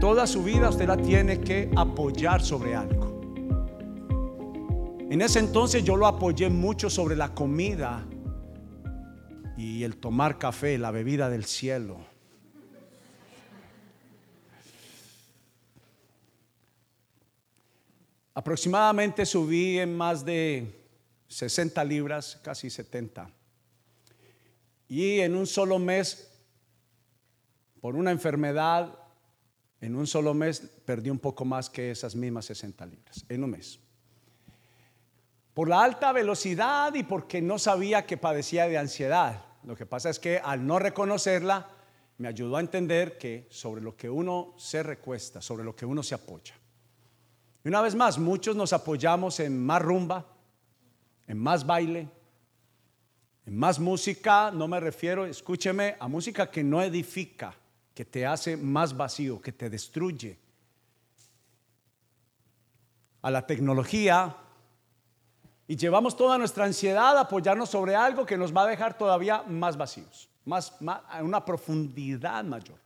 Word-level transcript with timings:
toda 0.00 0.26
su 0.26 0.42
vida 0.42 0.68
usted 0.68 0.86
la 0.86 0.96
tiene 0.96 1.40
que 1.40 1.70
apoyar 1.76 2.42
sobre 2.42 2.74
algo. 2.74 3.16
En 5.08 5.22
ese 5.22 5.38
entonces 5.38 5.84
yo 5.84 5.96
lo 5.96 6.06
apoyé 6.06 6.50
mucho 6.50 6.90
sobre 6.90 7.16
la 7.16 7.34
comida 7.34 8.04
y 9.56 9.84
el 9.84 9.96
tomar 9.96 10.38
café, 10.38 10.76
la 10.76 10.90
bebida 10.90 11.30
del 11.30 11.44
cielo. 11.44 11.98
Aproximadamente 18.34 19.24
subí 19.24 19.78
en 19.78 19.96
más 19.96 20.24
de 20.24 20.86
60 21.28 21.82
libras, 21.84 22.38
casi 22.42 22.68
70. 22.68 23.30
Y 24.88 25.20
en 25.20 25.34
un 25.34 25.46
solo 25.46 25.78
mes, 25.78 26.30
por 27.80 27.96
una 27.96 28.10
enfermedad, 28.10 29.05
en 29.80 29.94
un 29.94 30.06
solo 30.06 30.34
mes 30.34 30.60
perdí 30.84 31.10
un 31.10 31.18
poco 31.18 31.44
más 31.44 31.68
que 31.70 31.90
esas 31.90 32.14
mismas 32.14 32.46
60 32.46 32.86
libras, 32.86 33.24
en 33.28 33.44
un 33.44 33.50
mes. 33.50 33.78
Por 35.54 35.68
la 35.68 35.82
alta 35.82 36.12
velocidad 36.12 36.94
y 36.94 37.02
porque 37.02 37.40
no 37.40 37.58
sabía 37.58 38.04
que 38.04 38.16
padecía 38.16 38.68
de 38.68 38.78
ansiedad. 38.78 39.44
Lo 39.64 39.74
que 39.74 39.86
pasa 39.86 40.10
es 40.10 40.18
que 40.18 40.38
al 40.38 40.66
no 40.66 40.78
reconocerla, 40.78 41.68
me 42.18 42.28
ayudó 42.28 42.56
a 42.56 42.60
entender 42.60 43.18
que 43.18 43.46
sobre 43.50 43.82
lo 43.82 43.96
que 43.96 44.08
uno 44.08 44.54
se 44.56 44.82
recuesta, 44.82 45.42
sobre 45.42 45.64
lo 45.64 45.76
que 45.76 45.84
uno 45.84 46.02
se 46.02 46.14
apoya. 46.14 46.54
Y 47.64 47.68
una 47.68 47.82
vez 47.82 47.94
más, 47.94 48.18
muchos 48.18 48.56
nos 48.56 48.72
apoyamos 48.72 49.40
en 49.40 49.64
más 49.64 49.82
rumba, 49.82 50.24
en 51.26 51.38
más 51.38 51.66
baile, 51.66 52.08
en 53.44 53.56
más 53.56 53.78
música. 53.78 54.50
No 54.50 54.68
me 54.68 54.80
refiero, 54.80 55.26
escúcheme, 55.26 55.96
a 55.98 56.08
música 56.08 56.50
que 56.50 56.62
no 56.62 56.80
edifica, 56.80 57.54
que 57.96 58.04
te 58.04 58.26
hace 58.26 58.58
más 58.58 58.94
vacío, 58.94 59.40
que 59.40 59.52
te 59.52 59.70
destruye. 59.70 60.38
A 63.22 63.30
la 63.30 63.46
tecnología. 63.46 64.36
Y 65.66 65.76
llevamos 65.76 66.14
toda 66.14 66.36
nuestra 66.36 66.66
ansiedad 66.66 67.16
a 67.16 67.22
apoyarnos 67.22 67.70
sobre 67.70 67.96
algo 67.96 68.26
que 68.26 68.36
nos 68.36 68.54
va 68.54 68.64
a 68.64 68.66
dejar 68.66 68.98
todavía 68.98 69.44
más 69.44 69.78
vacíos, 69.78 70.28
más, 70.44 70.78
más 70.82 71.00
una 71.22 71.42
profundidad 71.42 72.44
mayor. 72.44 72.78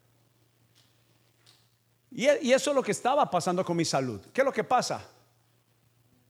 Y, 2.12 2.27
eso 2.52 2.70
es 2.70 2.77
lo 2.77 2.83
que 2.83 2.92
estaba 2.92 3.28
pasando 3.28 3.64
con 3.64 3.77
mi 3.77 3.84
salud. 3.84 4.20
¿Qué 4.33 4.42
es 4.42 4.45
lo 4.45 4.52
que 4.52 4.62
pasa? 4.62 5.02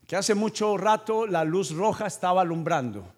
Que 0.07 0.17
hace 0.17 0.35
mucho 0.35 0.79
rato 0.79 1.27
la 1.27 1.45
luz 1.45 1.71
roja 1.73 2.07
estaba 2.07 2.41
alumbrando. 2.41 3.13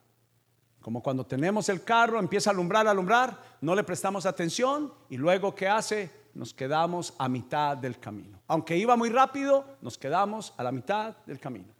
Como 0.83 1.03
cuando 1.03 1.25
tenemos 1.25 1.69
el 1.69 1.85
carro, 1.85 2.19
empieza 2.19 2.51
a 2.51 2.53
alumbrar, 2.53 2.87
a 2.87 2.91
alumbrar, 2.91 3.39
no 3.61 3.75
le 3.75 3.85
prestamos 3.85 4.27
atención 4.27 4.93
y 5.09 5.17
luego 5.17 5.55
¿qué 5.55 5.69
hace? 5.69 6.11
Nos 6.35 6.53
quedamos 6.53 7.15
a 7.19 7.29
mitad 7.29 7.77
del 7.77 7.99
camino. 8.01 8.41
Aunque 8.49 8.77
iba 8.77 8.97
muy 8.97 9.09
rápido, 9.09 9.65
nos 9.81 9.97
quedamos 9.97 10.53
a 10.57 10.65
la 10.65 10.73
mitad 10.73 11.17
del 11.25 11.39
camino. 11.39 11.73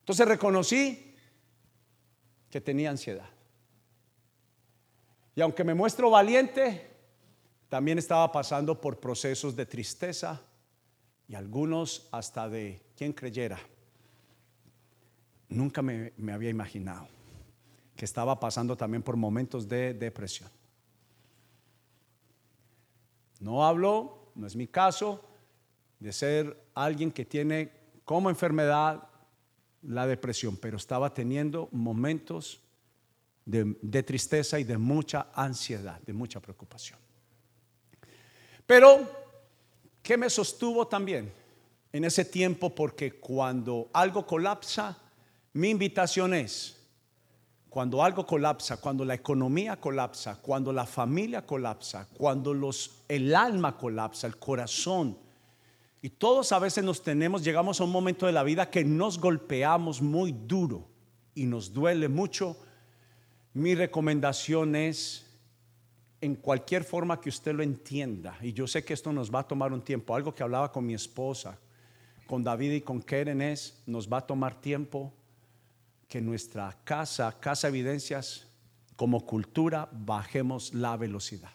Entonces 0.00 0.28
reconocí 0.28 1.14
que 2.50 2.60
tenía 2.60 2.90
ansiedad. 2.90 3.28
Y 5.34 5.40
aunque 5.40 5.64
me 5.64 5.74
muestro 5.74 6.10
valiente, 6.10 6.90
también 7.68 7.98
estaba 7.98 8.30
pasando 8.30 8.80
por 8.80 9.00
procesos 9.00 9.56
de 9.56 9.66
tristeza 9.66 10.40
y 11.26 11.34
algunos 11.34 12.08
hasta 12.12 12.48
de 12.48 12.82
quien 12.96 13.12
creyera. 13.12 13.58
Nunca 15.48 15.82
me, 15.82 16.12
había 16.32 16.50
imaginado 16.50 17.08
que 17.96 18.04
estaba 18.04 18.38
pasando 18.40 18.76
también 18.76 19.02
por 19.02 19.16
momentos 19.16 19.68
de 19.68 19.94
depresión. 19.94 20.50
No 23.40 23.64
hablo, 23.64 24.30
no 24.34 24.46
es 24.46 24.56
mi 24.56 24.66
caso, 24.66 25.22
de 26.00 26.12
ser 26.12 26.56
alguien 26.74 27.12
que 27.12 27.24
tiene 27.24 27.72
como 28.04 28.30
enfermedad 28.30 29.08
la 29.82 30.06
depresión, 30.06 30.56
pero 30.56 30.76
estaba 30.76 31.12
teniendo 31.12 31.68
momentos 31.72 32.60
de 33.44 34.02
tristeza 34.02 34.58
y 34.58 34.64
de 34.64 34.78
mucha 34.78 35.28
ansiedad, 35.34 36.00
de 36.00 36.14
mucha 36.14 36.40
preocupación. 36.40 36.98
Pero, 38.66 39.06
¿qué 40.02 40.16
me 40.16 40.30
sostuvo 40.30 40.86
también 40.86 41.30
en 41.92 42.04
ese 42.04 42.24
tiempo? 42.24 42.74
Porque 42.74 43.12
cuando 43.20 43.90
algo 43.92 44.26
colapsa, 44.26 44.96
mi 45.52 45.68
invitación 45.68 46.32
es, 46.32 46.83
cuando 47.74 48.04
algo 48.04 48.24
colapsa, 48.24 48.76
cuando 48.76 49.04
la 49.04 49.14
economía 49.14 49.80
colapsa, 49.80 50.36
cuando 50.40 50.72
la 50.72 50.86
familia 50.86 51.44
colapsa, 51.44 52.06
cuando 52.16 52.54
los, 52.54 53.02
el 53.08 53.34
alma 53.34 53.76
colapsa, 53.76 54.28
el 54.28 54.36
corazón, 54.36 55.18
y 56.00 56.10
todos 56.10 56.52
a 56.52 56.60
veces 56.60 56.84
nos 56.84 57.02
tenemos, 57.02 57.42
llegamos 57.42 57.80
a 57.80 57.84
un 57.84 57.90
momento 57.90 58.26
de 58.26 58.32
la 58.32 58.44
vida 58.44 58.70
que 58.70 58.84
nos 58.84 59.18
golpeamos 59.18 60.00
muy 60.00 60.30
duro 60.30 60.86
y 61.34 61.46
nos 61.46 61.72
duele 61.72 62.06
mucho, 62.06 62.56
mi 63.54 63.74
recomendación 63.74 64.76
es 64.76 65.26
en 66.20 66.36
cualquier 66.36 66.84
forma 66.84 67.20
que 67.20 67.28
usted 67.28 67.56
lo 67.56 67.64
entienda, 67.64 68.38
y 68.40 68.52
yo 68.52 68.68
sé 68.68 68.84
que 68.84 68.94
esto 68.94 69.12
nos 69.12 69.34
va 69.34 69.40
a 69.40 69.48
tomar 69.48 69.72
un 69.72 69.82
tiempo, 69.82 70.14
algo 70.14 70.32
que 70.32 70.44
hablaba 70.44 70.70
con 70.70 70.86
mi 70.86 70.94
esposa, 70.94 71.58
con 72.28 72.44
David 72.44 72.70
y 72.70 72.80
con 72.82 73.02
Keren 73.02 73.42
es, 73.42 73.82
nos 73.84 74.08
va 74.08 74.18
a 74.18 74.26
tomar 74.28 74.60
tiempo 74.60 75.12
que 76.08 76.20
nuestra 76.20 76.76
casa, 76.84 77.38
Casa 77.40 77.68
Evidencias, 77.68 78.46
como 78.96 79.24
cultura, 79.24 79.88
bajemos 79.92 80.74
la 80.74 80.96
velocidad. 80.96 81.50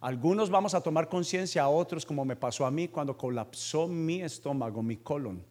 Algunos 0.00 0.50
vamos 0.50 0.74
a 0.74 0.82
tomar 0.82 1.08
conciencia, 1.08 1.62
a 1.62 1.68
otros, 1.68 2.04
como 2.04 2.24
me 2.24 2.36
pasó 2.36 2.66
a 2.66 2.70
mí 2.70 2.88
cuando 2.88 3.16
colapsó 3.16 3.88
mi 3.88 4.22
estómago, 4.22 4.82
mi 4.82 4.98
colon. 4.98 5.44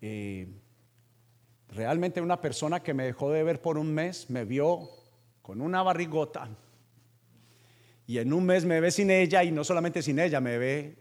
Eh, 0.00 0.46
realmente 1.70 2.20
una 2.20 2.40
persona 2.40 2.82
que 2.82 2.94
me 2.94 3.04
dejó 3.04 3.30
de 3.30 3.42
ver 3.42 3.60
por 3.60 3.78
un 3.78 3.92
mes 3.92 4.28
me 4.30 4.44
vio 4.44 4.88
con 5.42 5.60
una 5.60 5.82
barrigota 5.82 6.48
y 8.06 8.18
en 8.18 8.32
un 8.32 8.44
mes 8.44 8.64
me 8.64 8.80
ve 8.80 8.90
sin 8.90 9.10
ella 9.10 9.42
y 9.42 9.50
no 9.50 9.64
solamente 9.64 10.02
sin 10.02 10.18
ella, 10.18 10.40
me 10.40 10.58
ve 10.58 10.96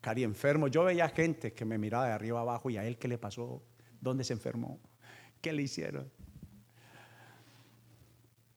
cari 0.00 0.24
enfermo. 0.24 0.66
Yo 0.66 0.84
veía 0.84 1.08
gente 1.08 1.52
que 1.52 1.64
me 1.64 1.78
miraba 1.78 2.06
de 2.06 2.12
arriba 2.12 2.40
abajo 2.40 2.70
y 2.70 2.76
a 2.76 2.84
él 2.84 2.98
qué 2.98 3.06
le 3.06 3.18
pasó, 3.18 3.62
dónde 4.00 4.24
se 4.24 4.32
enfermó, 4.32 4.78
qué 5.40 5.52
le 5.52 5.62
hicieron. 5.62 6.10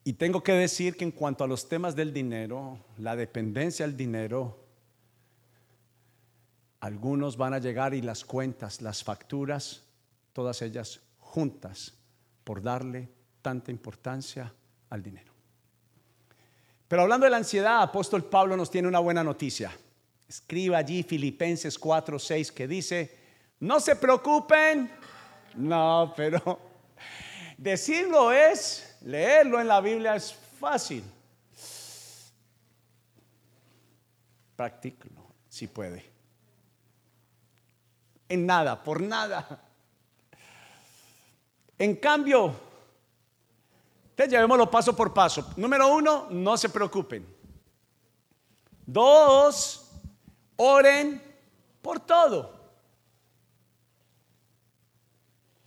Y 0.04 0.14
tengo 0.14 0.44
que 0.44 0.52
decir 0.54 0.98
que 0.98 1.06
en 1.06 1.12
cuanto 1.12 1.44
a 1.44 1.48
los 1.48 1.70
temas 1.70 1.96
del 1.96 2.14
dinero, 2.14 2.78
la 2.98 3.16
dependencia 3.16 3.86
del 3.86 3.96
dinero, 3.96 4.60
algunos 6.82 7.38
van 7.38 7.54
a 7.54 7.60
llegar 7.60 7.94
y 7.94 8.02
las 8.02 8.26
cuentas, 8.26 8.82
las 8.82 9.04
facturas, 9.04 9.84
todas 10.34 10.62
ellas 10.62 11.00
juntas 11.20 11.94
por 12.44 12.62
darle 12.62 13.10
tanta 13.42 13.72
importancia 13.72 14.54
al 14.90 15.02
dinero. 15.02 15.32
Pero 16.88 17.04
hablando 17.04 17.26
de 17.26 17.32
la 17.32 17.38
ansiedad, 17.38 17.82
apóstol 17.82 18.26
Pablo 18.26 18.58
nos 18.58 18.70
tiene 18.70 18.90
una 18.90 19.00
buena 19.00 19.24
noticia. 19.24 19.72
Escriba 20.28 20.78
allí 20.78 21.04
Filipenses 21.04 21.80
4, 21.80 22.20
6 22.20 22.52
que 22.52 22.68
dice, 22.68 23.18
no 23.62 23.80
se 23.80 23.96
preocupen. 23.96 24.92
No, 25.56 26.14
pero 26.16 26.60
decirlo 27.58 28.32
es, 28.32 28.98
leerlo 29.02 29.60
en 29.60 29.68
la 29.68 29.82
Biblia 29.82 30.16
es 30.16 30.34
fácil. 30.60 31.04
Practícalo, 34.56 35.28
si 35.50 35.68
puede. 35.68 36.12
En 38.30 38.46
nada, 38.46 38.82
por 38.82 39.02
nada. 39.02 39.62
En 41.78 41.96
cambio, 41.98 42.54
entonces 44.12 44.32
llevémoslo 44.32 44.70
paso 44.70 44.96
por 44.96 45.14
paso. 45.14 45.54
Número 45.58 45.88
uno, 45.94 46.28
no 46.30 46.56
se 46.56 46.70
preocupen. 46.70 47.26
Dos, 48.86 49.90
oren 50.56 51.22
por 51.82 52.00
todo. 52.00 52.63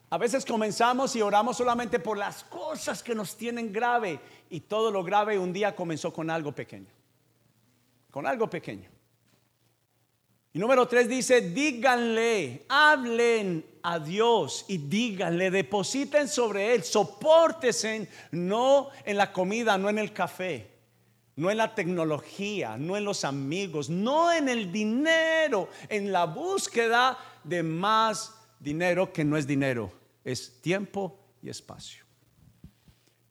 A 0.08 0.18
veces 0.18 0.44
comenzamos 0.44 1.16
y 1.16 1.22
oramos 1.22 1.56
solamente 1.56 1.98
por 1.98 2.16
las 2.16 2.44
cosas 2.44 3.02
que 3.02 3.14
nos 3.14 3.36
tienen 3.36 3.72
grave 3.72 4.20
y 4.48 4.60
todo 4.60 4.90
lo 4.90 5.02
grave 5.02 5.38
un 5.38 5.52
día 5.52 5.74
comenzó 5.74 6.12
con 6.12 6.30
algo 6.30 6.52
pequeño. 6.52 6.90
Con 8.10 8.26
algo 8.26 8.48
pequeño. 8.48 8.88
Y 10.52 10.58
número 10.58 10.86
tres 10.88 11.06
dice, 11.08 11.42
díganle, 11.42 12.64
hablen 12.68 13.66
a 13.82 13.98
Dios 13.98 14.64
y 14.68 14.78
díganle, 14.78 15.50
depositen 15.50 16.28
sobre 16.28 16.74
Él, 16.74 16.82
soportesen, 16.82 18.08
no 18.30 18.88
en 19.04 19.18
la 19.18 19.32
comida, 19.32 19.76
no 19.76 19.90
en 19.90 19.98
el 19.98 20.14
café, 20.14 20.70
no 21.34 21.50
en 21.50 21.58
la 21.58 21.74
tecnología, 21.74 22.78
no 22.78 22.96
en 22.96 23.04
los 23.04 23.24
amigos, 23.24 23.90
no 23.90 24.32
en 24.32 24.48
el 24.48 24.72
dinero, 24.72 25.68
en 25.90 26.10
la 26.10 26.24
búsqueda 26.24 27.18
de 27.44 27.62
más 27.62 28.32
dinero 28.66 29.12
que 29.12 29.24
no 29.24 29.36
es 29.36 29.46
dinero, 29.46 29.92
es 30.24 30.60
tiempo 30.60 31.16
y 31.40 31.48
espacio. 31.48 32.04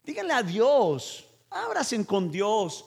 Díganle 0.02 0.32
a 0.32 0.42
Dios, 0.42 1.28
ábrasen 1.50 2.04
con 2.04 2.30
Dios. 2.30 2.86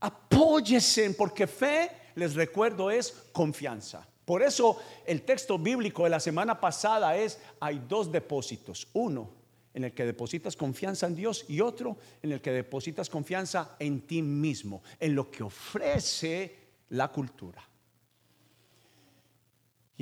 Apóyese, 0.00 1.10
porque 1.10 1.46
fe, 1.46 1.88
les 2.16 2.34
recuerdo, 2.34 2.90
es 2.90 3.12
confianza. 3.32 4.04
Por 4.24 4.42
eso 4.42 4.76
el 5.06 5.22
texto 5.22 5.56
bíblico 5.56 6.02
de 6.02 6.10
la 6.10 6.18
semana 6.18 6.60
pasada 6.60 7.16
es, 7.16 7.38
hay 7.60 7.80
dos 7.88 8.10
depósitos. 8.10 8.88
Uno 8.94 9.30
en 9.72 9.84
el 9.84 9.92
que 9.92 10.04
depositas 10.04 10.56
confianza 10.56 11.06
en 11.06 11.14
Dios 11.14 11.44
y 11.48 11.60
otro 11.60 11.96
en 12.22 12.32
el 12.32 12.40
que 12.40 12.50
depositas 12.50 13.08
confianza 13.08 13.76
en 13.78 14.00
ti 14.00 14.20
mismo, 14.20 14.82
en 14.98 15.14
lo 15.14 15.30
que 15.30 15.44
ofrece 15.44 16.56
la 16.88 17.06
cultura. 17.06 17.62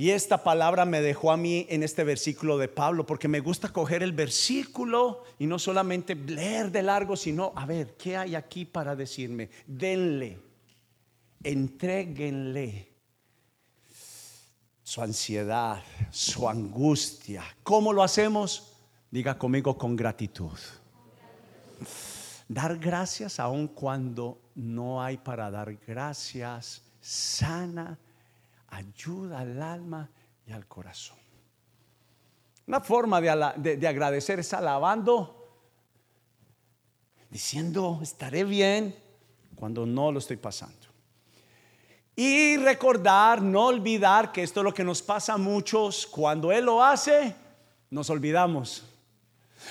Y 0.00 0.12
esta 0.12 0.42
palabra 0.42 0.86
me 0.86 1.02
dejó 1.02 1.30
a 1.30 1.36
mí 1.36 1.66
en 1.68 1.82
este 1.82 2.04
versículo 2.04 2.56
de 2.56 2.68
Pablo, 2.68 3.04
porque 3.04 3.28
me 3.28 3.40
gusta 3.40 3.68
coger 3.68 4.02
el 4.02 4.14
versículo 4.14 5.24
y 5.38 5.44
no 5.46 5.58
solamente 5.58 6.14
leer 6.14 6.70
de 6.70 6.82
largo, 6.82 7.16
sino, 7.16 7.52
a 7.54 7.66
ver, 7.66 7.98
¿qué 7.98 8.16
hay 8.16 8.34
aquí 8.34 8.64
para 8.64 8.96
decirme? 8.96 9.50
Denle, 9.66 10.38
entréguenle 11.44 12.88
su 14.82 15.02
ansiedad, 15.02 15.82
su 16.10 16.48
angustia. 16.48 17.44
¿Cómo 17.62 17.92
lo 17.92 18.02
hacemos? 18.02 18.72
Diga 19.10 19.36
conmigo 19.36 19.76
con 19.76 19.96
gratitud. 19.96 20.58
Dar 22.48 22.78
gracias 22.78 23.38
aun 23.38 23.68
cuando 23.68 24.40
no 24.54 25.02
hay 25.02 25.18
para 25.18 25.50
dar 25.50 25.74
gracias, 25.86 26.80
sana, 27.02 27.98
ayuda 28.70 29.40
al 29.40 29.62
alma 29.62 30.10
y 30.46 30.52
al 30.52 30.66
corazón. 30.66 31.18
Una 32.66 32.80
forma 32.80 33.20
de, 33.20 33.76
de 33.76 33.88
agradecer 33.88 34.38
es 34.38 34.52
alabando, 34.54 35.48
diciendo, 37.28 37.98
estaré 38.02 38.44
bien 38.44 38.94
cuando 39.56 39.84
no 39.86 40.12
lo 40.12 40.18
estoy 40.18 40.36
pasando. 40.36 40.86
Y 42.16 42.56
recordar, 42.58 43.40
no 43.40 43.66
olvidar 43.66 44.30
que 44.30 44.42
esto 44.42 44.60
es 44.60 44.64
lo 44.64 44.74
que 44.74 44.84
nos 44.84 45.02
pasa 45.02 45.34
a 45.34 45.38
muchos. 45.38 46.06
Cuando 46.06 46.52
Él 46.52 46.66
lo 46.66 46.82
hace, 46.84 47.34
nos 47.88 48.10
olvidamos. 48.10 48.84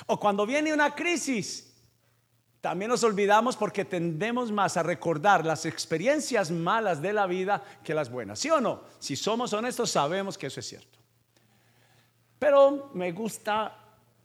O 0.08 0.20
cuando 0.20 0.46
viene 0.46 0.74
una 0.74 0.96
crisis, 0.96 1.69
también 2.62 2.90
nos 2.90 3.04
olvidamos 3.04 3.56
porque 3.56 3.86
tendemos 3.86 4.52
más 4.52 4.76
a 4.76 4.84
recordar 4.84 5.46
las 5.46 5.66
experiencias 5.66 6.52
malas 6.52 7.02
de 7.02 7.14
la 7.14 7.26
vida 7.26 7.64
que 7.84 7.94
las 7.94 8.12
buenas. 8.12 8.40
¿Sí 8.40 8.50
o 8.50 8.60
no? 8.60 8.82
Si 9.00 9.16
somos 9.16 9.54
honestos, 9.54 9.92
sabemos 9.92 10.38
que 10.38 10.48
eso 10.48 10.60
es 10.60 10.68
cierto. 10.68 11.00
Pero 12.38 12.92
me 12.94 13.14
gusta, 13.14 13.78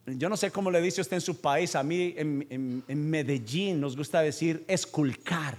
yo 0.07 0.29
no 0.29 0.37
sé 0.37 0.51
cómo 0.51 0.71
le 0.71 0.81
dice 0.81 1.01
usted 1.01 1.17
en 1.17 1.21
su 1.21 1.41
país, 1.41 1.77
a 1.77 1.85
mí 1.85 2.15
en, 2.17 2.85
Medellín 2.89 3.81
nos 3.81 3.97
gusta 3.97 4.21
decir 4.21 4.65
esculcar. 4.67 5.57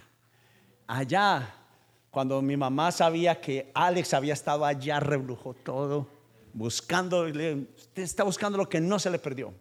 Allá 0.88 1.54
cuando 2.12 2.42
mi 2.42 2.58
mamá 2.58 2.92
sabía 2.92 3.40
que 3.40 3.72
Alex 3.74 4.14
había 4.14 4.34
estado 4.34 4.66
allá, 4.66 5.00
reblujó 5.00 5.54
todo, 5.54 6.08
buscando, 6.54 7.24
usted 7.24 7.68
está 7.96 8.24
buscando 8.24 8.58
lo 8.58 8.68
que 8.68 8.82
no 8.82 9.00
se 9.00 9.10
le 9.10 9.20
perdió. 9.20 9.54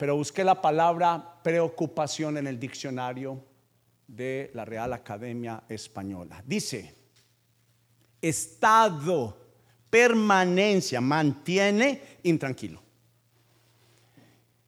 Pero 0.00 0.16
busqué 0.16 0.42
la 0.42 0.62
palabra 0.62 1.42
preocupación 1.42 2.38
en 2.38 2.46
el 2.46 2.58
diccionario 2.58 3.44
de 4.06 4.50
la 4.54 4.64
Real 4.64 4.94
Academia 4.94 5.64
Española. 5.68 6.42
Dice, 6.46 6.94
estado, 8.22 9.36
permanencia, 9.90 11.02
mantiene 11.02 12.18
intranquilo. 12.22 12.82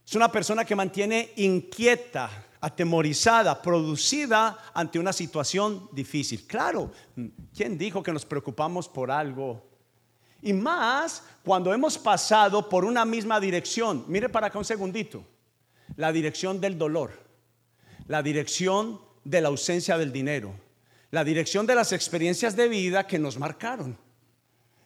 Es 0.07 0.15
una 0.15 0.31
persona 0.31 0.67
que 0.67 0.77
mantiene 0.77 1.31
inquieta, 1.37 2.29
atemorizada, 2.61 3.63
producida 3.63 4.59
ante 4.75 4.99
una 4.99 5.15
situación 5.15 5.89
difícil. 5.93 6.47
Claro, 6.47 6.93
¿quién 7.57 7.79
dijo 7.79 8.03
que 8.03 8.13
nos 8.13 8.27
preocupamos 8.27 8.87
por 8.87 9.11
algo? 9.11 9.72
Y 10.43 10.53
más 10.53 11.23
cuando 11.45 11.73
hemos 11.73 11.97
pasado 11.97 12.69
por 12.69 12.85
una 12.85 13.05
misma 13.05 13.41
dirección. 13.41 14.05
Mire 14.09 14.29
para 14.29 14.49
acá 14.49 14.59
un 14.59 14.65
segundito. 14.65 15.25
La 15.97 16.13
dirección 16.13 16.61
del 16.61 16.77
dolor, 16.77 17.13
la 18.09 18.23
dirección 18.23 19.01
de 19.25 19.41
la 19.41 19.49
ausencia 19.49 19.97
del 19.97 20.13
dinero, 20.13 20.55
la 21.11 21.23
dirección 21.23 21.67
de 21.67 21.75
las 21.75 21.93
experiencias 21.93 22.57
de 22.57 22.69
vida 22.69 23.07
que 23.07 23.19
nos 23.19 23.39
marcaron. 23.39 23.97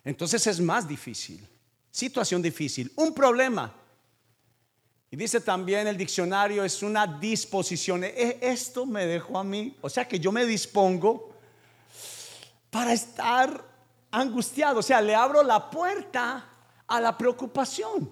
Entonces 0.05 0.47
es 0.47 0.61
más 0.61 0.87
difícil. 0.87 1.47
Situación 1.91 2.43
difícil. 2.43 2.93
Un 2.97 3.15
problema 3.15 3.73
y 5.11 5.17
dice 5.17 5.41
también 5.41 5.87
el 5.87 5.97
diccionario, 5.97 6.65
es 6.65 6.83
una 6.83 7.07
disposición. 7.07 8.05
E, 8.05 8.39
esto 8.41 8.85
me 8.85 9.07
dejó 9.07 9.39
a 9.39 9.45
mí, 9.45 9.77
o 9.81 9.89
sea 9.89 10.07
que 10.07 10.19
yo 10.19 10.33
me 10.33 10.45
dispongo 10.45 11.33
para 12.71 12.93
estar 12.93 13.65
angustiado. 14.11 14.81
O 14.81 14.83
sea, 14.83 15.01
le 15.01 15.15
abro 15.15 15.43
la 15.43 15.71
puerta 15.71 16.49
a 16.87 17.01
la 17.01 17.17
preocupación. 17.17 18.11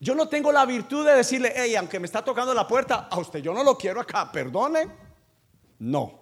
Yo 0.00 0.14
no 0.14 0.28
tengo 0.28 0.52
la 0.52 0.66
virtud 0.66 1.06
de 1.06 1.14
decirle, 1.14 1.52
hey, 1.56 1.76
aunque 1.76 1.98
me 1.98 2.06
está 2.06 2.22
tocando 2.22 2.52
la 2.52 2.68
puerta, 2.68 3.08
a 3.10 3.18
usted 3.18 3.40
yo 3.40 3.54
no 3.54 3.64
lo 3.64 3.78
quiero 3.78 4.00
acá, 4.00 4.30
perdone. 4.30 4.88
No. 5.78 6.20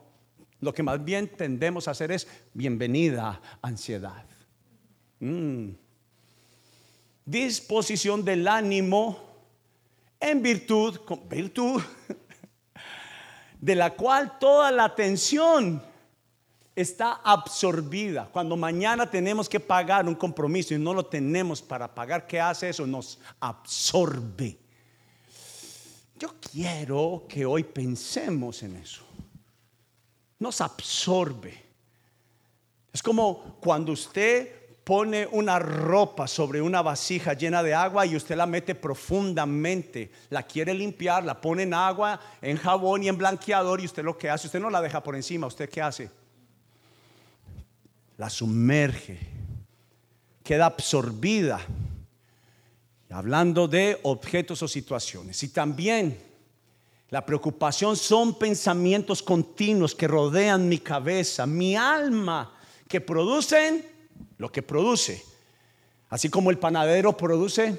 Lo 0.60 0.72
que 0.72 0.82
más 0.82 1.02
bien 1.04 1.28
tendemos 1.28 1.88
a 1.88 1.90
hacer 1.90 2.12
es 2.12 2.28
bienvenida 2.54 3.40
ansiedad. 3.60 4.24
Mm. 5.18 5.70
Disposición 7.24 8.24
del 8.24 8.46
ánimo 8.46 9.18
en 10.20 10.40
virtud, 10.42 10.98
con 11.04 11.28
virtud, 11.28 11.82
de 13.60 13.74
la 13.74 13.90
cual 13.94 14.38
toda 14.38 14.70
la 14.70 14.84
atención 14.84 15.82
está 16.74 17.20
absorbida. 17.24 18.28
Cuando 18.32 18.56
mañana 18.56 19.08
tenemos 19.08 19.48
que 19.48 19.60
pagar 19.60 20.06
un 20.06 20.14
compromiso 20.14 20.74
y 20.74 20.78
no 20.78 20.94
lo 20.94 21.04
tenemos 21.04 21.60
para 21.60 21.92
pagar, 21.92 22.26
¿qué 22.26 22.40
hace 22.40 22.68
eso? 22.68 22.86
Nos 22.86 23.18
absorbe. 23.40 24.58
Yo 26.18 26.34
quiero 26.40 27.24
que 27.28 27.44
hoy 27.44 27.64
pensemos 27.64 28.62
en 28.62 28.76
eso. 28.76 29.02
Nos 30.38 30.60
absorbe. 30.60 31.62
Es 32.92 33.02
como 33.02 33.58
cuando 33.60 33.92
usted 33.92 34.62
pone 34.84 35.28
una 35.30 35.58
ropa 35.58 36.26
sobre 36.26 36.60
una 36.60 36.82
vasija 36.82 37.34
llena 37.34 37.62
de 37.62 37.74
agua 37.74 38.04
y 38.04 38.16
usted 38.16 38.36
la 38.36 38.46
mete 38.46 38.74
profundamente, 38.74 40.10
la 40.30 40.42
quiere 40.42 40.74
limpiar, 40.74 41.24
la 41.24 41.40
pone 41.40 41.62
en 41.62 41.74
agua, 41.74 42.20
en 42.40 42.56
jabón 42.56 43.04
y 43.04 43.08
en 43.08 43.16
blanqueador 43.16 43.80
y 43.80 43.84
usted 43.84 44.02
lo 44.02 44.18
que 44.18 44.28
hace, 44.28 44.48
usted 44.48 44.60
no 44.60 44.70
la 44.70 44.82
deja 44.82 45.02
por 45.02 45.14
encima, 45.14 45.46
usted 45.46 45.68
qué 45.70 45.80
hace? 45.80 46.10
La 48.22 48.30
sumerge, 48.30 49.18
queda 50.44 50.66
absorbida. 50.66 51.60
Hablando 53.10 53.66
de 53.66 53.98
objetos 54.04 54.62
o 54.62 54.68
situaciones. 54.68 55.42
Y 55.42 55.48
también 55.48 56.16
la 57.08 57.26
preocupación 57.26 57.96
son 57.96 58.38
pensamientos 58.38 59.24
continuos 59.24 59.96
que 59.96 60.06
rodean 60.06 60.68
mi 60.68 60.78
cabeza, 60.78 61.46
mi 61.46 61.74
alma, 61.74 62.56
que 62.86 63.00
producen 63.00 63.84
lo 64.38 64.52
que 64.52 64.62
produce. 64.62 65.24
Así 66.08 66.28
como 66.28 66.52
el 66.52 66.58
panadero 66.58 67.16
produce, 67.16 67.76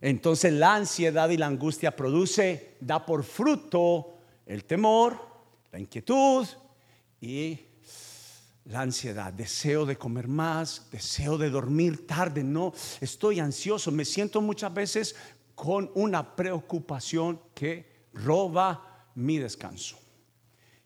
entonces 0.00 0.52
la 0.54 0.74
ansiedad 0.74 1.28
y 1.28 1.36
la 1.36 1.46
angustia 1.46 1.94
produce, 1.94 2.74
da 2.80 3.06
por 3.06 3.22
fruto 3.22 4.18
el 4.44 4.64
temor, 4.64 5.16
la 5.70 5.78
inquietud 5.78 6.48
y 7.20 7.67
la 8.68 8.82
ansiedad, 8.82 9.32
deseo 9.32 9.86
de 9.86 9.96
comer 9.96 10.28
más, 10.28 10.88
deseo 10.90 11.38
de 11.38 11.48
dormir 11.48 12.06
tarde, 12.06 12.44
no, 12.44 12.74
estoy 13.00 13.40
ansioso, 13.40 13.90
me 13.90 14.04
siento 14.04 14.42
muchas 14.42 14.72
veces 14.72 15.16
con 15.54 15.90
una 15.94 16.36
preocupación 16.36 17.40
que 17.54 18.08
roba 18.12 19.10
mi 19.14 19.38
descanso. 19.38 19.98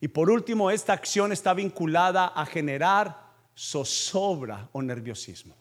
Y 0.01 0.09
por 0.09 0.31
último, 0.31 0.71
esta 0.71 0.93
acción 0.93 1.33
está 1.33 1.55
vinculada 1.55 2.29
a 2.29 2.47
generar 2.47 3.33
zozobra 3.57 4.69
o 4.73 4.81
nerviosismo. 4.81 5.55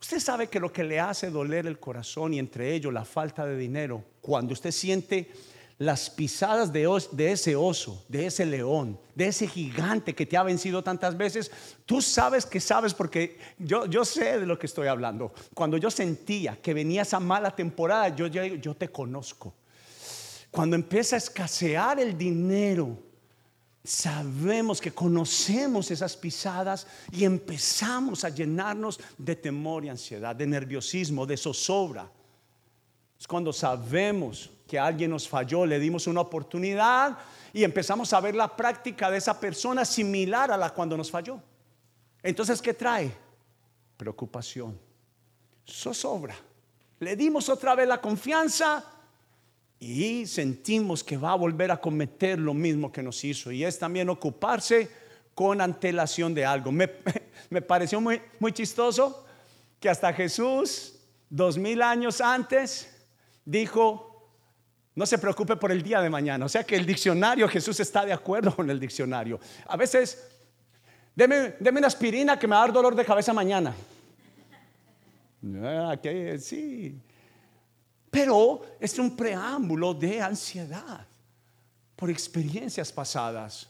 Usted 0.00 0.20
sabe 0.20 0.48
que 0.48 0.60
lo 0.60 0.72
que 0.72 0.84
le 0.84 1.00
hace 1.00 1.30
doler 1.30 1.66
el 1.66 1.78
corazón 1.78 2.34
y 2.34 2.38
entre 2.38 2.74
ellos 2.74 2.92
la 2.92 3.04
falta 3.04 3.46
de 3.46 3.56
dinero, 3.56 4.04
cuando 4.20 4.52
usted 4.52 4.70
siente 4.70 5.30
las 5.78 6.08
pisadas 6.08 6.72
de, 6.72 6.88
ese 7.18 7.56
oso, 7.56 8.04
de 8.08 8.26
ese 8.26 8.46
león, 8.46 8.98
de 9.14 9.26
ese 9.26 9.46
gigante 9.48 10.14
que 10.14 10.26
te 10.26 10.36
ha 10.36 10.42
vencido 10.42 10.82
tantas 10.84 11.16
veces, 11.16 11.50
tú 11.84 12.00
sabes 12.00 12.46
que 12.46 12.60
sabes 12.60 12.94
porque 12.94 13.38
yo, 13.58 14.04
sé 14.04 14.38
de 14.38 14.46
lo 14.46 14.58
que 14.58 14.66
estoy 14.66 14.86
hablando. 14.86 15.32
Cuando 15.52 15.76
yo 15.76 15.90
sentía 15.90 16.60
que 16.60 16.74
venía 16.74 17.02
esa 17.02 17.20
mala 17.20 17.54
temporada, 17.54 18.08
yo 18.08 18.74
te 18.76 18.88
conozco. 18.88 19.54
Cuando 20.50 20.76
empieza 20.76 21.16
a 21.16 21.18
escasear 21.18 21.98
el 21.98 22.16
dinero, 22.16 22.96
sabemos 23.82 24.80
que 24.80 24.92
conocemos 24.92 25.90
esas 25.90 26.16
pisadas 26.16 26.86
y 27.10 27.24
empezamos 27.24 28.22
a 28.22 28.28
llenarnos 28.28 29.00
de 29.18 29.34
temor 29.34 29.84
y 29.84 29.88
ansiedad, 29.88 30.36
de 30.36 30.46
nerviosismo, 30.46 31.26
de 31.26 31.36
zozobra. 31.36 32.08
Es 33.24 33.28
cuando 33.28 33.54
sabemos 33.54 34.50
que 34.68 34.78
alguien 34.78 35.10
nos 35.10 35.26
falló, 35.26 35.64
le 35.64 35.78
dimos 35.78 36.06
una 36.06 36.20
oportunidad 36.20 37.16
y 37.54 37.64
empezamos 37.64 38.12
a 38.12 38.20
ver 38.20 38.34
la 38.34 38.54
práctica 38.54 39.10
de 39.10 39.16
esa 39.16 39.40
persona 39.40 39.86
similar 39.86 40.52
a 40.52 40.58
la 40.58 40.68
cuando 40.68 40.94
nos 40.94 41.10
falló. 41.10 41.40
Entonces, 42.22 42.60
¿qué 42.60 42.74
trae? 42.74 43.10
Preocupación, 43.96 44.78
zozobra. 45.66 46.36
Le 47.00 47.16
dimos 47.16 47.48
otra 47.48 47.74
vez 47.74 47.88
la 47.88 47.98
confianza 47.98 48.84
y 49.80 50.26
sentimos 50.26 51.02
que 51.02 51.16
va 51.16 51.32
a 51.32 51.36
volver 51.36 51.70
a 51.70 51.80
cometer 51.80 52.38
lo 52.38 52.52
mismo 52.52 52.92
que 52.92 53.02
nos 53.02 53.24
hizo. 53.24 53.50
Y 53.50 53.64
es 53.64 53.78
también 53.78 54.10
ocuparse 54.10 54.90
con 55.34 55.62
antelación 55.62 56.34
de 56.34 56.44
algo. 56.44 56.70
Me, 56.70 56.90
me 57.48 57.62
pareció 57.62 58.02
muy, 58.02 58.20
muy 58.38 58.52
chistoso 58.52 59.24
que 59.80 59.88
hasta 59.88 60.12
Jesús, 60.12 60.96
dos 61.30 61.56
mil 61.56 61.80
años 61.80 62.20
antes, 62.20 62.90
dijo, 63.44 64.14
no 64.94 65.06
se 65.06 65.18
preocupe 65.18 65.56
por 65.56 65.72
el 65.72 65.82
día 65.82 66.00
de 66.00 66.10
mañana. 66.10 66.44
O 66.46 66.48
sea 66.48 66.64
que 66.64 66.76
el 66.76 66.86
diccionario, 66.86 67.48
Jesús 67.48 67.78
está 67.80 68.04
de 68.04 68.12
acuerdo 68.12 68.54
con 68.54 68.70
el 68.70 68.78
diccionario. 68.78 69.40
A 69.66 69.76
veces, 69.76 70.26
deme, 71.14 71.56
una 71.60 71.86
aspirina 71.86 72.38
que 72.38 72.46
me 72.46 72.54
va 72.54 72.62
a 72.62 72.66
dar 72.66 72.72
dolor 72.72 72.94
de 72.94 73.04
cabeza 73.04 73.32
mañana. 73.32 73.74
Ah, 75.62 75.96
sí. 76.38 77.00
Pero 78.10 78.62
es 78.78 78.98
un 78.98 79.16
preámbulo 79.16 79.92
de 79.92 80.22
ansiedad 80.22 81.06
por 81.96 82.08
experiencias 82.08 82.92
pasadas. 82.92 83.68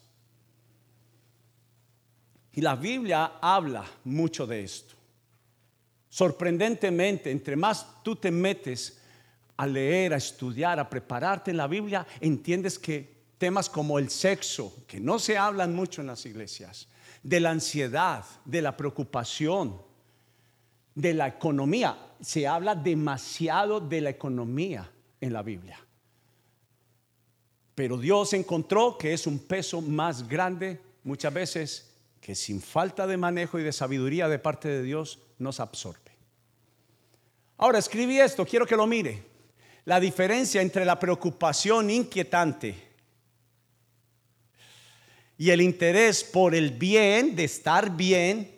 Y 2.52 2.60
la 2.60 2.76
Biblia 2.76 3.38
habla 3.40 3.84
mucho 4.04 4.46
de 4.46 4.62
esto. 4.62 4.94
Sorprendentemente, 6.08 7.30
entre 7.30 7.56
más 7.56 8.02
tú 8.04 8.14
te 8.14 8.30
metes 8.30 9.00
a 9.56 9.66
leer, 9.66 10.12
a 10.12 10.16
estudiar, 10.16 10.78
a 10.80 10.88
prepararte 10.88 11.50
en 11.50 11.56
la 11.56 11.66
Biblia, 11.66 12.06
entiendes 12.20 12.78
que 12.78 13.14
temas 13.38 13.68
como 13.68 13.98
el 13.98 14.10
sexo, 14.10 14.84
que 14.86 15.00
no 15.00 15.18
se 15.18 15.36
hablan 15.36 15.74
mucho 15.74 16.00
en 16.00 16.08
las 16.08 16.26
iglesias, 16.26 16.88
de 17.22 17.40
la 17.40 17.50
ansiedad, 17.50 18.24
de 18.44 18.62
la 18.62 18.76
preocupación, 18.76 19.80
de 20.94 21.14
la 21.14 21.28
economía, 21.28 21.96
se 22.20 22.46
habla 22.46 22.74
demasiado 22.74 23.80
de 23.80 24.00
la 24.00 24.10
economía 24.10 24.90
en 25.20 25.32
la 25.32 25.42
Biblia. 25.42 25.78
Pero 27.74 27.98
Dios 27.98 28.32
encontró 28.32 28.96
que 28.96 29.12
es 29.12 29.26
un 29.26 29.38
peso 29.38 29.80
más 29.80 30.28
grande 30.28 30.80
muchas 31.02 31.34
veces 31.34 31.90
que 32.20 32.34
sin 32.34 32.60
falta 32.60 33.06
de 33.06 33.16
manejo 33.16 33.58
y 33.58 33.62
de 33.62 33.72
sabiduría 33.72 34.28
de 34.28 34.38
parte 34.38 34.68
de 34.68 34.82
Dios 34.82 35.18
nos 35.38 35.60
absorbe. 35.60 36.00
Ahora 37.56 37.78
escribí 37.78 38.20
esto, 38.20 38.46
quiero 38.46 38.66
que 38.66 38.76
lo 38.76 38.86
mire 38.86 39.33
la 39.84 40.00
diferencia 40.00 40.62
entre 40.62 40.84
la 40.84 40.98
preocupación 40.98 41.90
inquietante 41.90 42.94
y 45.36 45.50
el 45.50 45.60
interés 45.60 46.22
por 46.24 46.54
el 46.54 46.70
bien, 46.70 47.34
de 47.34 47.44
estar 47.44 47.90
bien, 47.90 48.50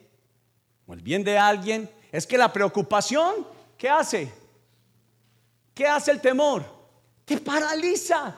o 0.87 0.95
el 0.95 1.01
bien 1.01 1.25
de 1.25 1.39
alguien, 1.39 1.91
es 2.13 2.27
que 2.27 2.39
la 2.39 2.53
preocupación, 2.53 3.47
¿qué 3.77 3.89
hace? 3.89 4.33
¿Qué 5.75 5.87
hace 5.87 6.11
el 6.11 6.21
temor? 6.21 6.65
Te 7.25 7.39
paraliza. 7.39 8.37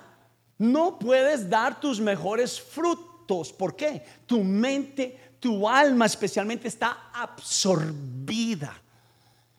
No 0.57 0.99
puedes 0.99 1.49
dar 1.49 1.78
tus 1.78 2.00
mejores 2.00 2.61
frutos. 2.61 3.52
¿Por 3.52 3.76
qué? 3.76 4.02
Tu 4.26 4.42
mente, 4.42 5.35
tu 5.38 5.68
alma 5.68 6.07
especialmente 6.07 6.68
está 6.68 7.11
absorbida. 7.12 8.80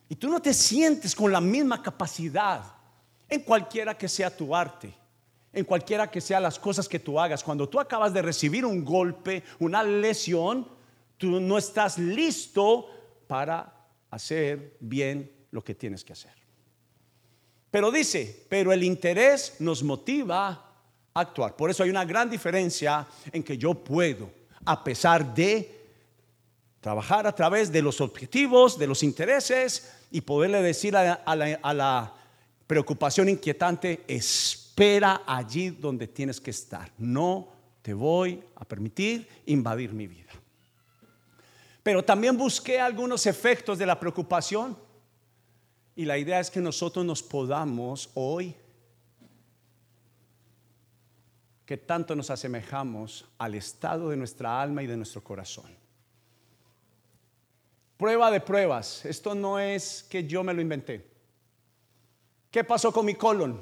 Y 0.07 0.15
tú 0.15 0.29
no 0.29 0.41
te 0.41 0.53
sientes 0.53 1.13
con 1.13 1.31
la 1.31 1.39
misma 1.39 1.83
capacidad 1.83 2.78
en 3.29 3.41
cualquiera 3.41 3.98
que 3.98 4.09
sea 4.09 4.36
tu 4.36 4.55
arte, 4.55 4.93
en 5.53 5.65
cualquiera 5.65 6.09
que 6.09 6.21
sea 6.21 6.39
las 6.39 6.57
cosas 6.57 6.88
que 6.88 7.00
tú 7.00 7.19
hagas. 7.19 7.43
Cuando 7.43 7.69
tú 7.69 7.79
acabas 7.79 8.13
de 8.13 8.21
recibir 8.21 8.65
un 8.65 8.83
golpe, 8.83 9.43
una 9.59 9.83
lesión, 9.83 10.67
tú 11.17 11.39
no 11.39 11.57
estás 11.57 11.98
listo 11.98 12.88
para 13.27 13.71
hacer 14.09 14.75
bien 14.79 15.31
lo 15.51 15.63
que 15.63 15.75
tienes 15.75 16.03
que 16.03 16.13
hacer. 16.13 16.31
Pero 17.71 17.91
dice, 17.91 18.45
pero 18.50 18.71
el 18.74 18.83
interés 18.83 19.57
nos 19.59 19.83
motiva 19.83 20.48
a 21.13 21.19
actuar. 21.19 21.55
Por 21.55 21.69
eso 21.69 21.83
hay 21.83 21.89
una 21.89 22.05
gran 22.05 22.29
diferencia 22.29 23.07
en 23.31 23.43
que 23.43 23.57
yo 23.57 23.75
puedo, 23.75 24.31
a 24.65 24.83
pesar 24.83 25.33
de 25.36 25.79
trabajar 26.81 27.27
a 27.27 27.36
través 27.36 27.71
de 27.71 27.81
los 27.81 28.01
objetivos, 28.01 28.79
de 28.79 28.88
los 28.88 29.03
intereses, 29.03 29.93
y 30.12 30.21
poderle 30.21 30.62
decir 30.62 30.95
a 30.95 31.36
la, 31.36 32.13
preocupación 32.69 33.29
inquietante, 33.29 34.03
espera 34.07 35.23
allí 35.25 35.71
donde 35.71 36.07
tienes 36.07 36.39
que 36.39 36.51
estar. 36.51 36.91
No 36.99 37.47
te 37.81 37.95
voy 37.95 38.43
a 38.55 38.63
permitir 38.63 39.27
invadir 39.47 39.91
mi 39.91 40.05
vida. 40.05 40.29
Pero 41.81 42.05
también 42.05 42.38
busqué 42.38 42.79
algunos 42.79 43.25
efectos 43.25 43.79
de 43.79 43.88
la 43.88 43.99
preocupación 43.99 44.77
y 45.95 46.05
la 46.05 46.19
idea 46.19 46.39
es 46.39 46.51
que 46.51 46.61
nosotros 46.61 47.03
nos 47.03 47.23
podamos 47.23 48.11
hoy, 48.13 48.55
que 51.65 51.75
tanto 51.75 52.15
nos 52.15 52.29
asemejamos 52.29 53.25
al 53.39 53.55
estado 53.55 54.11
de 54.11 54.17
nuestra 54.17 54.61
alma 54.61 54.83
y 54.83 54.88
de 54.88 54.95
nuestro 54.95 55.23
corazón. 55.23 55.75
Prueba 57.97 58.29
de 58.29 58.41
pruebas, 58.41 59.05
esto 59.05 59.33
no 59.33 59.57
es 59.57 60.05
que 60.07 60.27
yo 60.27 60.43
me 60.43 60.53
lo 60.53 60.61
inventé. 60.61 61.09
¿Qué 62.51 62.63
pasó 62.63 62.91
con 62.91 63.05
mi 63.05 63.13
colon? 63.13 63.61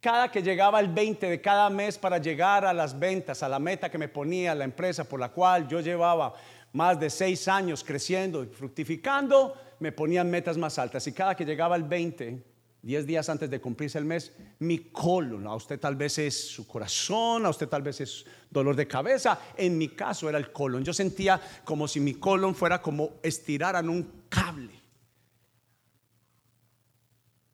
Cada 0.00 0.30
que 0.30 0.42
llegaba 0.42 0.80
el 0.80 0.88
20 0.88 1.28
de 1.28 1.40
cada 1.42 1.68
mes 1.68 1.98
para 1.98 2.16
llegar 2.16 2.64
a 2.64 2.72
las 2.72 2.98
ventas, 2.98 3.42
a 3.42 3.50
la 3.50 3.58
meta 3.58 3.90
que 3.90 3.98
me 3.98 4.08
ponía 4.08 4.54
la 4.54 4.64
empresa 4.64 5.04
por 5.04 5.20
la 5.20 5.30
cual 5.30 5.68
yo 5.68 5.80
llevaba 5.80 6.32
más 6.72 6.98
de 6.98 7.10
seis 7.10 7.46
años 7.46 7.84
creciendo 7.84 8.42
y 8.42 8.46
fructificando, 8.46 9.54
me 9.80 9.92
ponían 9.92 10.30
metas 10.30 10.56
más 10.56 10.78
altas. 10.78 11.06
Y 11.06 11.12
cada 11.12 11.36
que 11.36 11.44
llegaba 11.44 11.76
el 11.76 11.82
20, 11.82 12.42
10 12.80 13.06
días 13.06 13.28
antes 13.28 13.50
de 13.50 13.60
cumplirse 13.60 13.98
el 13.98 14.06
mes, 14.06 14.32
mi 14.60 14.78
colon, 14.78 15.46
a 15.46 15.54
usted 15.54 15.78
tal 15.78 15.96
vez 15.96 16.16
es 16.18 16.48
su 16.48 16.66
corazón, 16.66 17.44
a 17.44 17.50
usted 17.50 17.68
tal 17.68 17.82
vez 17.82 18.00
es 18.00 18.24
dolor 18.48 18.74
de 18.74 18.88
cabeza, 18.88 19.38
en 19.54 19.76
mi 19.76 19.88
caso 19.88 20.30
era 20.30 20.38
el 20.38 20.50
colon. 20.50 20.82
Yo 20.82 20.94
sentía 20.94 21.38
como 21.64 21.88
si 21.88 22.00
mi 22.00 22.14
colon 22.14 22.54
fuera 22.54 22.80
como 22.80 23.16
estiraran 23.22 23.90
un 23.90 24.24
cable 24.30 24.77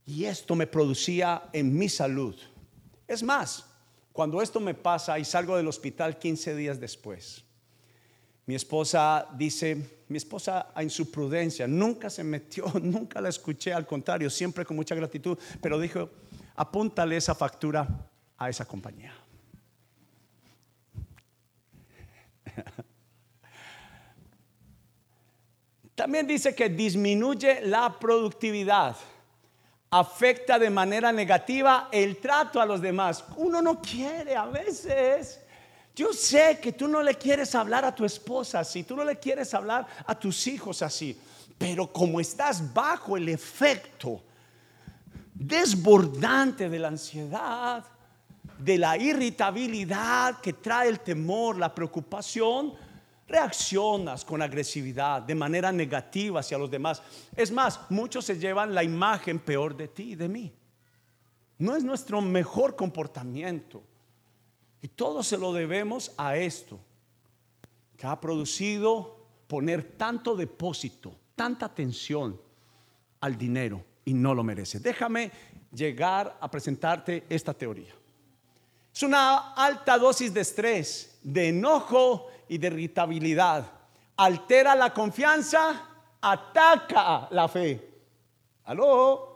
y 0.06 0.25
esto 0.25 0.54
me 0.54 0.66
producía 0.66 1.44
en 1.52 1.76
mi 1.76 1.88
salud. 1.88 2.37
Es 3.06 3.23
más, 3.23 3.66
cuando 4.12 4.42
esto 4.42 4.61
me 4.61 4.75
pasa 4.75 5.18
y 5.18 5.25
salgo 5.25 5.56
del 5.56 5.68
hospital 5.68 6.18
15 6.18 6.54
días 6.54 6.78
después, 6.78 7.44
mi 8.46 8.54
esposa 8.54 9.26
dice, 9.37 10.02
mi 10.08 10.18
esposa 10.18 10.68
en 10.76 10.90
su 10.90 11.11
prudencia 11.11 11.66
nunca 11.66 12.11
se 12.11 12.23
metió, 12.23 12.66
nunca 12.82 13.20
la 13.20 13.30
escuché, 13.30 13.73
al 13.73 13.87
contrario, 13.87 14.28
siempre 14.28 14.66
con 14.66 14.76
mucha 14.76 14.94
gratitud, 14.94 15.38
pero 15.61 15.78
dijo, 15.78 16.11
apúntale 16.54 17.16
esa 17.16 17.34
factura 17.34 17.88
a 18.37 18.50
esa 18.50 18.66
compañía. 18.66 19.14
También 25.94 26.26
dice 26.26 26.54
que 26.54 26.68
disminuye 26.68 27.62
la 27.62 27.99
productividad 27.99 28.96
afecta 29.96 30.58
de 30.58 30.70
manera 30.70 31.12
negativa 31.12 31.88
el 31.92 32.16
trato 32.16 32.60
a 32.60 32.66
los 32.66 32.80
demás. 32.80 33.24
Uno 33.36 33.62
no 33.62 33.80
quiere 33.80 34.34
a 34.34 34.46
veces. 34.46 35.40
Yo 35.94 36.12
sé 36.12 36.58
que 36.60 36.72
tú 36.72 36.88
no 36.88 37.00
le 37.00 37.14
quieres 37.14 37.54
hablar 37.54 37.84
a 37.84 37.94
tu 37.94 38.04
esposa 38.04 38.58
así, 38.58 38.82
tú 38.82 38.96
no 38.96 39.04
le 39.04 39.16
quieres 39.20 39.54
hablar 39.54 39.86
a 40.04 40.18
tus 40.18 40.48
hijos 40.48 40.82
así, 40.82 41.16
pero 41.56 41.92
como 41.92 42.18
estás 42.18 42.74
bajo 42.74 43.16
el 43.16 43.28
efecto 43.28 44.20
desbordante 45.32 46.68
de 46.68 46.78
la 46.80 46.88
ansiedad, 46.88 47.84
de 48.58 48.78
la 48.78 48.98
irritabilidad 48.98 50.40
que 50.40 50.54
trae 50.54 50.88
el 50.88 50.98
temor, 50.98 51.56
la 51.56 51.72
preocupación, 51.72 52.74
reaccionas 53.26 54.24
con 54.24 54.42
agresividad, 54.42 55.22
de 55.22 55.34
manera 55.34 55.72
negativa 55.72 56.40
hacia 56.40 56.58
los 56.58 56.70
demás. 56.70 57.02
Es 57.36 57.50
más, 57.50 57.80
muchos 57.90 58.24
se 58.24 58.38
llevan 58.38 58.74
la 58.74 58.84
imagen 58.84 59.38
peor 59.38 59.76
de 59.76 59.88
ti 59.88 60.12
y 60.12 60.14
de 60.14 60.28
mí. 60.28 60.52
No 61.58 61.76
es 61.76 61.84
nuestro 61.84 62.20
mejor 62.20 62.76
comportamiento. 62.76 63.82
Y 64.82 64.88
todo 64.88 65.22
se 65.22 65.38
lo 65.38 65.52
debemos 65.52 66.12
a 66.18 66.36
esto, 66.36 66.78
que 67.96 68.06
ha 68.06 68.20
producido 68.20 69.24
poner 69.46 69.96
tanto 69.96 70.36
depósito, 70.36 71.14
tanta 71.34 71.66
atención 71.66 72.38
al 73.20 73.38
dinero 73.38 73.82
y 74.04 74.12
no 74.12 74.34
lo 74.34 74.44
merece. 74.44 74.80
Déjame 74.80 75.30
llegar 75.72 76.36
a 76.38 76.50
presentarte 76.50 77.24
esta 77.28 77.54
teoría. 77.54 77.94
Es 78.94 79.02
una 79.02 79.54
alta 79.54 79.98
dosis 79.98 80.32
de 80.32 80.42
estrés, 80.42 81.18
de 81.22 81.48
enojo 81.48 82.28
y 82.48 82.58
de 82.58 82.66
irritabilidad. 82.68 83.64
Altera 84.16 84.74
la 84.74 84.92
confianza, 84.92 85.88
ataca 86.20 87.28
la 87.30 87.48
fe. 87.48 87.94
¿Aló? 88.64 89.34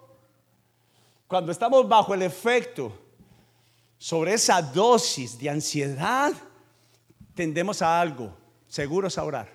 Cuando 1.26 1.52
estamos 1.52 1.86
bajo 1.88 2.14
el 2.14 2.22
efecto 2.22 2.92
sobre 3.98 4.34
esa 4.34 4.62
dosis 4.62 5.38
de 5.38 5.50
ansiedad, 5.50 6.32
tendemos 7.34 7.82
a 7.82 8.00
algo, 8.00 8.34
seguros 8.66 9.18
a 9.18 9.24
orar. 9.24 9.48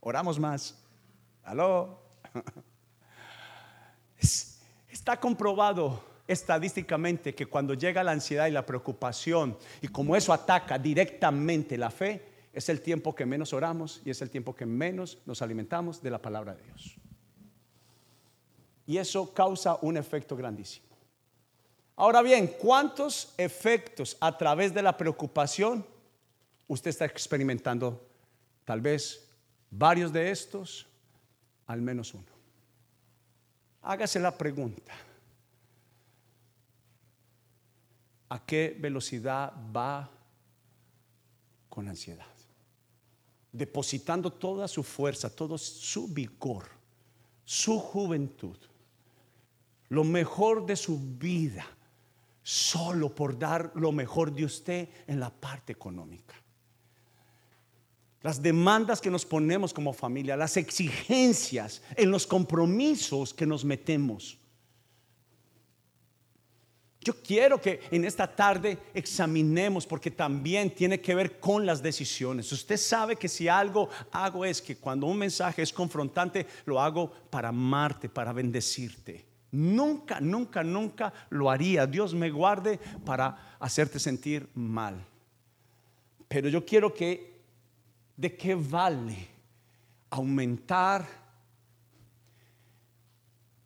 Oramos 0.00 0.38
más. 0.38 0.78
Aló. 1.42 2.00
Está 4.88 5.18
comprobado 5.18 6.04
estadísticamente 6.28 7.34
que 7.34 7.46
cuando 7.46 7.74
llega 7.74 8.04
la 8.04 8.12
ansiedad 8.12 8.46
y 8.46 8.52
la 8.52 8.64
preocupación, 8.64 9.58
y 9.80 9.88
como 9.88 10.14
eso 10.14 10.32
ataca 10.32 10.78
directamente 10.78 11.76
la 11.76 11.90
fe, 11.90 12.31
es 12.52 12.68
el 12.68 12.80
tiempo 12.80 13.14
que 13.14 13.26
menos 13.26 13.52
oramos 13.52 14.02
y 14.04 14.10
es 14.10 14.20
el 14.20 14.30
tiempo 14.30 14.54
que 14.54 14.66
menos 14.66 15.18
nos 15.24 15.40
alimentamos 15.40 16.02
de 16.02 16.10
la 16.10 16.20
palabra 16.20 16.54
de 16.54 16.62
Dios. 16.64 16.96
Y 18.86 18.98
eso 18.98 19.32
causa 19.32 19.78
un 19.80 19.96
efecto 19.96 20.36
grandísimo. 20.36 20.88
Ahora 21.96 22.20
bien, 22.22 22.46
¿cuántos 22.58 23.32
efectos 23.38 24.16
a 24.20 24.36
través 24.36 24.74
de 24.74 24.82
la 24.82 24.96
preocupación 24.96 25.86
usted 26.66 26.90
está 26.90 27.04
experimentando? 27.04 28.06
Tal 28.64 28.80
vez 28.80 29.28
varios 29.70 30.12
de 30.12 30.30
estos, 30.30 30.86
al 31.66 31.80
menos 31.80 32.12
uno. 32.12 32.24
Hágase 33.82 34.20
la 34.20 34.36
pregunta. 34.36 34.92
¿A 38.28 38.44
qué 38.44 38.76
velocidad 38.78 39.52
va 39.74 40.10
con 41.68 41.88
ansiedad? 41.88 42.26
Depositando 43.52 44.32
toda 44.32 44.66
su 44.66 44.82
fuerza, 44.82 45.28
todo 45.28 45.58
su 45.58 46.08
vigor, 46.08 46.64
su 47.44 47.78
juventud, 47.78 48.56
lo 49.88 50.04
mejor 50.04 50.64
de 50.64 50.74
su 50.74 50.98
vida 50.98 51.66
solo 52.42 53.14
por 53.14 53.38
dar 53.38 53.70
lo 53.74 53.92
mejor 53.92 54.32
de 54.32 54.44
usted 54.44 54.88
en 55.06 55.20
la 55.20 55.30
parte 55.30 55.72
económica. 55.72 56.34
Las 58.22 58.40
demandas 58.40 59.00
que 59.00 59.10
nos 59.10 59.24
ponemos 59.24 59.72
como 59.72 59.92
familia, 59.92 60.36
las 60.36 60.56
exigencias 60.56 61.82
en 61.96 62.10
los 62.10 62.26
compromisos 62.26 63.34
que 63.34 63.46
nos 63.46 63.64
metemos. 63.64 64.38
Yo 67.04 67.14
quiero 67.20 67.60
que 67.60 67.80
en 67.90 68.04
esta 68.04 68.28
tarde 68.28 68.78
examinemos 68.94 69.86
porque 69.86 70.10
también 70.10 70.72
tiene 70.72 71.00
que 71.00 71.16
ver 71.16 71.40
con 71.40 71.66
las 71.66 71.82
decisiones. 71.82 72.52
Usted 72.52 72.76
sabe 72.76 73.16
que 73.16 73.28
si 73.28 73.48
algo 73.48 73.88
hago 74.12 74.44
es 74.44 74.62
que 74.62 74.76
cuando 74.76 75.06
un 75.06 75.18
mensaje 75.18 75.62
es 75.62 75.72
confrontante, 75.72 76.46
lo 76.64 76.80
hago 76.80 77.10
para 77.28 77.48
amarte, 77.48 78.08
para 78.08 78.32
bendecirte. 78.32 79.26
Nunca, 79.50 80.20
nunca, 80.20 80.62
nunca 80.62 81.12
lo 81.30 81.50
haría. 81.50 81.88
Dios 81.88 82.14
me 82.14 82.30
guarde 82.30 82.78
para 83.04 83.56
hacerte 83.58 83.98
sentir 83.98 84.48
mal. 84.54 85.04
Pero 86.28 86.48
yo 86.48 86.64
quiero 86.64 86.94
que, 86.94 87.42
¿de 88.16 88.36
qué 88.36 88.54
vale 88.54 89.28
aumentar? 90.08 91.04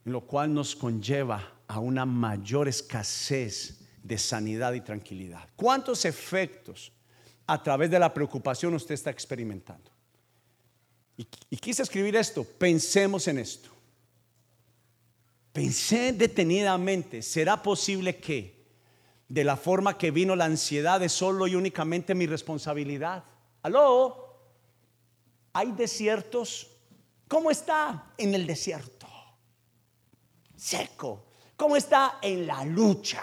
Lo 0.04 0.22
cual 0.22 0.54
nos 0.54 0.74
conlleva 0.74 1.55
a 1.68 1.80
una 1.80 2.04
mayor 2.04 2.68
escasez 2.68 3.80
de 4.02 4.18
sanidad 4.18 4.72
y 4.72 4.80
tranquilidad. 4.80 5.48
¿Cuántos 5.56 6.04
efectos 6.04 6.92
a 7.46 7.62
través 7.62 7.90
de 7.90 7.98
la 7.98 8.12
preocupación 8.12 8.74
usted 8.74 8.94
está 8.94 9.10
experimentando? 9.10 9.90
Y, 11.16 11.56
quise 11.56 11.82
escribir 11.82 12.14
esto, 12.16 12.44
pensemos 12.44 13.26
en 13.26 13.38
esto. 13.38 13.70
Pensé 15.52 16.12
detenidamente, 16.12 17.22
¿será 17.22 17.62
posible 17.62 18.16
que 18.18 18.66
de 19.26 19.42
la 19.42 19.56
forma 19.56 19.96
que 19.96 20.10
vino 20.10 20.36
la 20.36 20.44
ansiedad 20.44 21.02
es 21.02 21.12
solo 21.12 21.46
y 21.46 21.54
únicamente 21.54 22.14
mi 22.14 22.26
responsabilidad? 22.26 23.24
¿Aló? 23.62 24.38
¿Hay 25.54 25.72
desiertos? 25.72 26.68
¿Cómo 27.26 27.50
está 27.50 28.12
en 28.18 28.34
el 28.34 28.46
desierto? 28.46 29.08
Seco. 30.54 31.24
¿Cómo 31.56 31.76
está 31.76 32.18
en 32.22 32.46
la 32.46 32.64
lucha? 32.64 33.22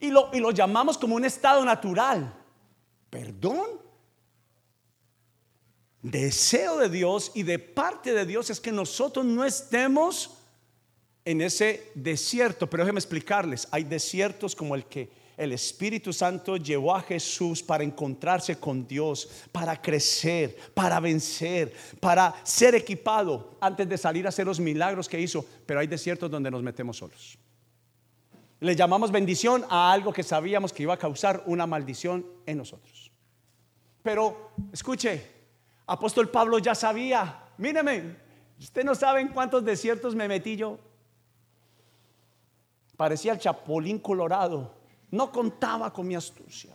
Y 0.00 0.10
lo, 0.10 0.30
y 0.32 0.40
lo 0.40 0.50
llamamos 0.50 0.98
como 0.98 1.14
un 1.14 1.24
estado 1.24 1.64
natural. 1.64 2.32
¿Perdón? 3.08 3.82
deseo 6.02 6.78
de 6.78 6.88
Dios 6.88 7.30
y 7.34 7.44
de 7.44 7.60
parte 7.60 8.12
de 8.12 8.26
Dios 8.26 8.50
es 8.50 8.60
que 8.60 8.72
nosotros 8.72 9.24
no 9.24 9.44
estemos 9.44 10.38
en 11.24 11.40
ese 11.40 11.90
desierto. 11.94 12.68
Pero 12.68 12.82
déjenme 12.82 12.98
explicarles, 12.98 13.68
hay 13.70 13.84
desiertos 13.84 14.54
como 14.54 14.74
el 14.74 14.84
que 14.86 15.08
el 15.36 15.52
Espíritu 15.52 16.12
Santo 16.12 16.56
llevó 16.56 16.94
a 16.94 17.00
Jesús 17.00 17.62
para 17.62 17.84
encontrarse 17.84 18.56
con 18.56 18.86
Dios, 18.86 19.28
para 19.50 19.80
crecer, 19.80 20.56
para 20.74 21.00
vencer, 21.00 21.72
para 22.00 22.34
ser 22.44 22.74
equipado 22.74 23.56
antes 23.60 23.88
de 23.88 23.98
salir 23.98 24.26
a 24.26 24.28
hacer 24.28 24.46
los 24.46 24.60
milagros 24.60 25.08
que 25.08 25.20
hizo. 25.20 25.44
Pero 25.66 25.80
hay 25.80 25.86
desiertos 25.86 26.30
donde 26.30 26.50
nos 26.50 26.62
metemos 26.62 26.98
solos. 26.98 27.38
Le 28.60 28.76
llamamos 28.76 29.10
bendición 29.10 29.64
a 29.68 29.92
algo 29.92 30.12
que 30.12 30.22
sabíamos 30.22 30.72
que 30.72 30.84
iba 30.84 30.94
a 30.94 30.98
causar 30.98 31.42
una 31.46 31.66
maldición 31.66 32.24
en 32.46 32.58
nosotros. 32.58 33.10
Pero 34.02 34.50
escuche, 34.72 35.26
Apóstol 35.86 36.28
Pablo 36.28 36.58
ya 36.58 36.74
sabía, 36.74 37.42
míreme, 37.58 38.16
usted 38.60 38.84
no 38.84 38.94
sabe 38.94 39.20
en 39.20 39.28
cuántos 39.28 39.64
desiertos 39.64 40.14
me 40.14 40.28
metí 40.28 40.56
yo. 40.56 40.78
Parecía 42.96 43.32
el 43.32 43.38
chapulín 43.38 43.98
colorado, 43.98 44.81
no 45.12 45.30
contaba 45.30 45.92
con 45.92 46.06
mi 46.06 46.14
astucia. 46.14 46.74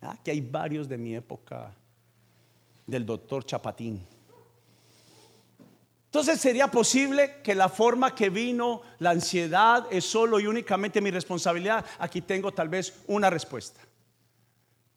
Aquí 0.00 0.30
hay 0.30 0.40
varios 0.40 0.88
de 0.88 0.98
mi 0.98 1.14
época, 1.14 1.72
del 2.86 3.06
doctor 3.06 3.44
Chapatín. 3.44 4.04
Entonces 6.06 6.40
sería 6.40 6.68
posible 6.68 7.40
que 7.42 7.54
la 7.54 7.68
forma 7.68 8.14
que 8.14 8.28
vino 8.28 8.82
la 8.98 9.10
ansiedad 9.10 9.86
es 9.90 10.04
solo 10.04 10.40
y 10.40 10.46
únicamente 10.46 11.00
mi 11.00 11.10
responsabilidad. 11.10 11.84
Aquí 11.98 12.20
tengo 12.20 12.52
tal 12.52 12.68
vez 12.68 13.00
una 13.06 13.30
respuesta. 13.30 13.80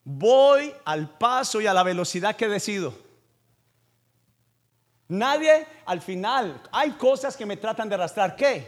Voy 0.03 0.73
al 0.85 1.17
paso 1.17 1.61
y 1.61 1.67
a 1.67 1.73
la 1.73 1.83
velocidad 1.83 2.35
que 2.35 2.47
decido. 2.47 2.93
Nadie 5.07 5.67
al 5.85 6.01
final, 6.01 6.61
hay 6.71 6.91
cosas 6.91 7.37
que 7.37 7.45
me 7.45 7.57
tratan 7.57 7.87
de 7.89 7.95
arrastrar. 7.95 8.35
¿Qué? 8.35 8.67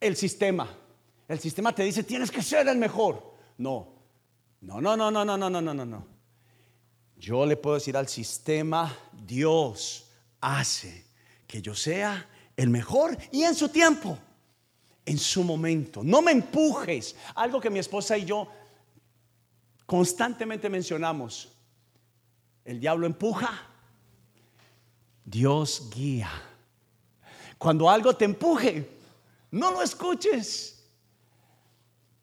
El 0.00 0.14
sistema. 0.16 0.68
El 1.28 1.38
sistema 1.38 1.74
te 1.74 1.84
dice, 1.84 2.02
tienes 2.02 2.30
que 2.30 2.42
ser 2.42 2.66
el 2.68 2.78
mejor. 2.78 3.34
No, 3.58 3.86
no, 4.62 4.80
no, 4.80 4.96
no, 4.96 5.10
no, 5.10 5.24
no, 5.24 5.36
no, 5.36 5.50
no, 5.50 5.60
no, 5.60 5.84
no. 5.84 6.06
Yo 7.18 7.44
le 7.44 7.56
puedo 7.56 7.74
decir 7.74 7.96
al 7.96 8.08
sistema, 8.08 8.96
Dios 9.12 10.06
hace 10.40 11.04
que 11.46 11.60
yo 11.60 11.74
sea 11.74 12.26
el 12.56 12.70
mejor 12.70 13.16
y 13.30 13.42
en 13.42 13.54
su 13.54 13.68
tiempo, 13.68 14.18
en 15.04 15.18
su 15.18 15.44
momento. 15.44 16.02
No 16.02 16.22
me 16.22 16.32
empujes. 16.32 17.14
Algo 17.34 17.60
que 17.60 17.70
mi 17.70 17.78
esposa 17.78 18.16
y 18.16 18.24
yo 18.24 18.48
constantemente 19.84 20.68
mencionamos, 20.68 21.50
el 22.64 22.80
diablo 22.80 23.06
empuja, 23.06 23.66
Dios 25.24 25.90
guía. 25.94 26.30
Cuando 27.58 27.90
algo 27.90 28.14
te 28.14 28.24
empuje, 28.24 28.88
no 29.50 29.72
lo 29.72 29.82
escuches. 29.82 30.77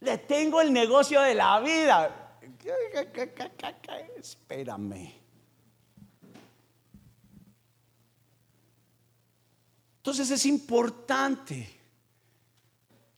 Le 0.06 0.20
tengo 0.20 0.62
el 0.62 0.72
negocio 0.72 1.22
de 1.22 1.34
la 1.34 1.60
vida. 1.60 2.39
Espérame. 4.18 5.13
Entonces 9.98 10.30
es 10.30 10.46
importante 10.46 11.76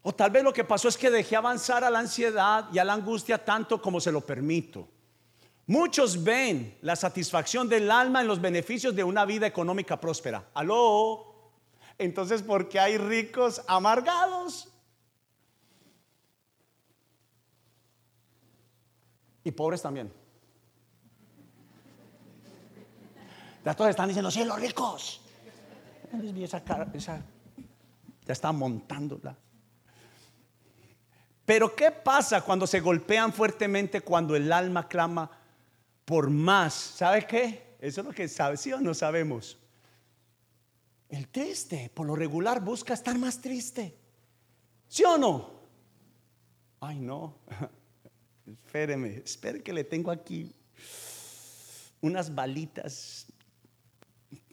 o 0.08 0.15
tal 0.15 0.32
vez 0.32 0.41
lo 0.41 0.54
que 0.54 0.63
pasó 0.63 0.88
es 0.88 0.97
que 0.97 1.12
dejé 1.12 1.36
avanzar 1.36 1.84
a 1.84 1.89
la 1.89 2.00
ansiedad 2.00 2.69
y 2.71 2.80
a 2.80 2.86
la 2.86 2.93
angustia 2.93 3.43
tanto 3.43 3.82
como 3.82 4.00
se 4.00 4.10
lo 4.10 4.21
permito. 4.21 4.88
Muchos 5.65 6.23
ven 6.23 6.78
la 6.80 6.95
satisfacción 6.95 7.67
del 7.67 7.91
alma 7.91 8.21
en 8.21 8.28
los 8.28 8.39
beneficios 8.39 8.95
de 8.95 9.04
una 9.04 9.26
vida 9.26 9.45
económica 9.47 10.00
próspera. 10.00 10.47
¿Aló? 10.54 11.52
Entonces, 11.97 12.41
¿por 12.41 12.69
qué 12.69 12.80
hay 12.80 12.97
ricos 12.97 13.62
amargados? 13.67 14.69
Y 19.47 19.51
pobres 19.53 19.81
también. 19.81 20.12
Ya 23.63 23.73
todos 23.73 23.91
están 23.91 24.10
diciendo, 24.10 24.29
sí, 24.29 24.43
los 24.43 24.60
ricos. 24.60 25.21
Esa, 26.38 26.62
esa, 26.93 27.21
ya 28.25 28.33
está 28.33 28.51
montándola. 28.51 29.38
Pero 31.45 31.73
¿qué 31.73 31.91
pasa 31.91 32.41
cuando 32.41 32.67
se 32.67 32.81
golpean 32.81 33.31
fuertemente 33.31 34.01
cuando 34.01 34.36
el 34.36 34.51
alma 34.51 34.89
clama 34.89 35.31
por 36.03 36.29
más? 36.29 36.73
¿Sabe 36.73 37.25
qué? 37.25 37.77
Eso 37.79 38.01
es 38.01 38.07
lo 38.07 38.12
que 38.12 38.27
sabe, 38.27 38.57
sí 38.57 38.73
o 38.73 38.81
no 38.81 38.93
sabemos. 38.93 39.57
El 41.07 41.29
triste, 41.29 41.89
por 41.93 42.05
lo 42.05 42.17
regular, 42.17 42.60
busca 42.60 42.93
estar 42.93 43.17
más 43.17 43.39
triste. 43.39 43.97
¿Sí 44.89 45.05
o 45.05 45.17
no? 45.17 45.51
Ay, 46.81 46.99
no. 46.99 47.38
Espéreme, 48.47 49.17
espere 49.25 49.62
que 49.62 49.73
le 49.73 49.83
tengo 49.83 50.10
aquí 50.10 50.51
unas 52.01 52.33
balitas 52.33 53.25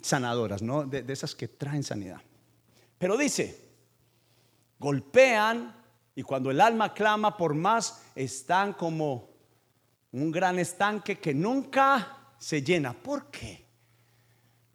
sanadoras, 0.03 0.63
¿no? 0.63 0.85
De, 0.85 1.03
de 1.03 1.13
esas 1.13 1.35
que 1.35 1.49
traen 1.49 1.83
sanidad. 1.83 2.21
Pero 2.99 3.17
dice, 3.17 3.71
golpean 4.79 5.75
y 6.15 6.23
cuando 6.23 6.51
el 6.51 6.61
alma 6.61 6.95
clama 6.95 7.37
por 7.37 7.55
más, 7.55 8.03
están 8.15 8.73
como 8.73 9.31
un 10.13 10.31
gran 10.31 10.59
estanque 10.59 11.19
que 11.19 11.35
nunca 11.35 12.35
se 12.39 12.63
llena. 12.63 12.93
¿Por 12.93 13.31
qué? 13.31 13.67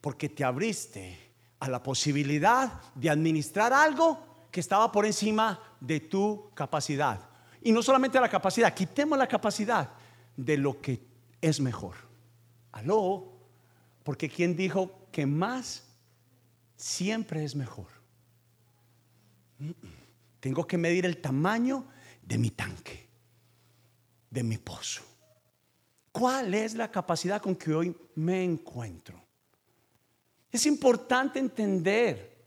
Porque 0.01 0.29
te 0.29 0.43
abriste 0.43 1.17
a 1.59 1.69
la 1.69 1.81
posibilidad 1.81 2.81
de 2.95 3.09
administrar 3.09 3.71
algo 3.71 4.47
que 4.51 4.59
estaba 4.59 4.91
por 4.91 5.05
encima 5.05 5.59
de 5.79 5.99
tu 6.01 6.51
capacidad. 6.53 7.28
Y 7.61 7.71
no 7.71 7.83
solamente 7.83 8.19
la 8.19 8.29
capacidad, 8.29 8.73
quitemos 8.73 9.17
la 9.17 9.27
capacidad 9.27 9.89
de 10.35 10.57
lo 10.57 10.79
que 10.81 11.01
es 11.41 11.59
mejor. 11.59 11.95
Aló, 12.71 13.33
porque 14.03 14.29
quien 14.29 14.55
dijo 14.55 15.07
que 15.11 15.25
más 15.25 15.83
siempre 16.75 17.43
es 17.43 17.55
mejor. 17.55 17.87
Tengo 20.39 20.65
que 20.65 20.77
medir 20.77 21.05
el 21.05 21.17
tamaño 21.17 21.85
de 22.21 22.37
mi 22.37 22.51
tanque, 22.51 23.07
de 24.29 24.43
mi 24.43 24.57
pozo. 24.57 25.03
¿Cuál 26.11 26.53
es 26.53 26.73
la 26.75 26.89
capacidad 26.89 27.41
con 27.41 27.55
que 27.55 27.73
hoy 27.73 27.95
me 28.15 28.43
encuentro? 28.43 29.21
Es 30.51 30.65
importante 30.65 31.39
entender, 31.39 32.37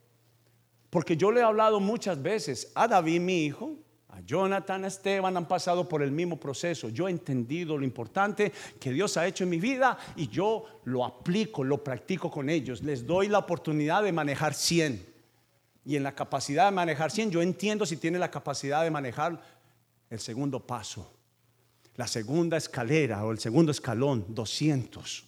porque 0.91 1.17
yo 1.17 1.31
le 1.31 1.41
he 1.41 1.45
hablado 1.45 1.79
muchas 1.79 2.21
veces 2.21 2.73
a 2.75 2.89
David, 2.89 3.21
mi 3.21 3.45
hijo, 3.45 3.79
a 4.13 4.21
Jonathan, 4.21 4.85
a 4.85 4.89
Esteban, 4.89 5.37
han 5.37 5.49
pasado 5.49 5.89
por 5.89 6.03
el 6.03 6.13
mismo 6.13 6.39
proceso. 6.39 6.91
Yo 6.91 7.09
he 7.09 7.11
entendido 7.11 7.79
lo 7.79 7.85
importante 7.85 8.53
que 8.79 8.93
Dios 8.93 9.17
ha 9.17 9.27
hecho 9.27 9.45
en 9.45 9.51
mi 9.51 9.59
vida 9.59 9.97
y 10.17 10.29
yo 10.29 10.67
lo 10.85 11.05
aplico, 11.05 11.65
lo 11.65 11.83
practico 11.83 12.31
con 12.31 12.51
ellos. 12.51 12.83
Les 12.83 13.07
doy 13.07 13.29
la 13.29 13.39
oportunidad 13.39 14.03
de 14.03 14.13
manejar 14.13 14.53
100 14.53 15.13
y 15.87 15.97
en 15.97 16.03
la 16.03 16.15
capacidad 16.15 16.67
de 16.67 16.73
manejar 16.73 17.11
100, 17.11 17.31
yo 17.31 17.43
entiendo 17.43 17.87
si 17.87 17.97
tiene 17.97 18.19
la 18.19 18.31
capacidad 18.31 18.83
de 18.83 18.91
manejar 18.91 19.43
el 20.11 20.21
segundo 20.21 20.61
paso, 20.61 21.11
la 21.97 22.07
segunda 22.07 22.59
escalera 22.59 23.25
o 23.25 23.33
el 23.33 23.39
segundo 23.39 23.73
escalón, 23.73 24.27
200. 24.29 25.25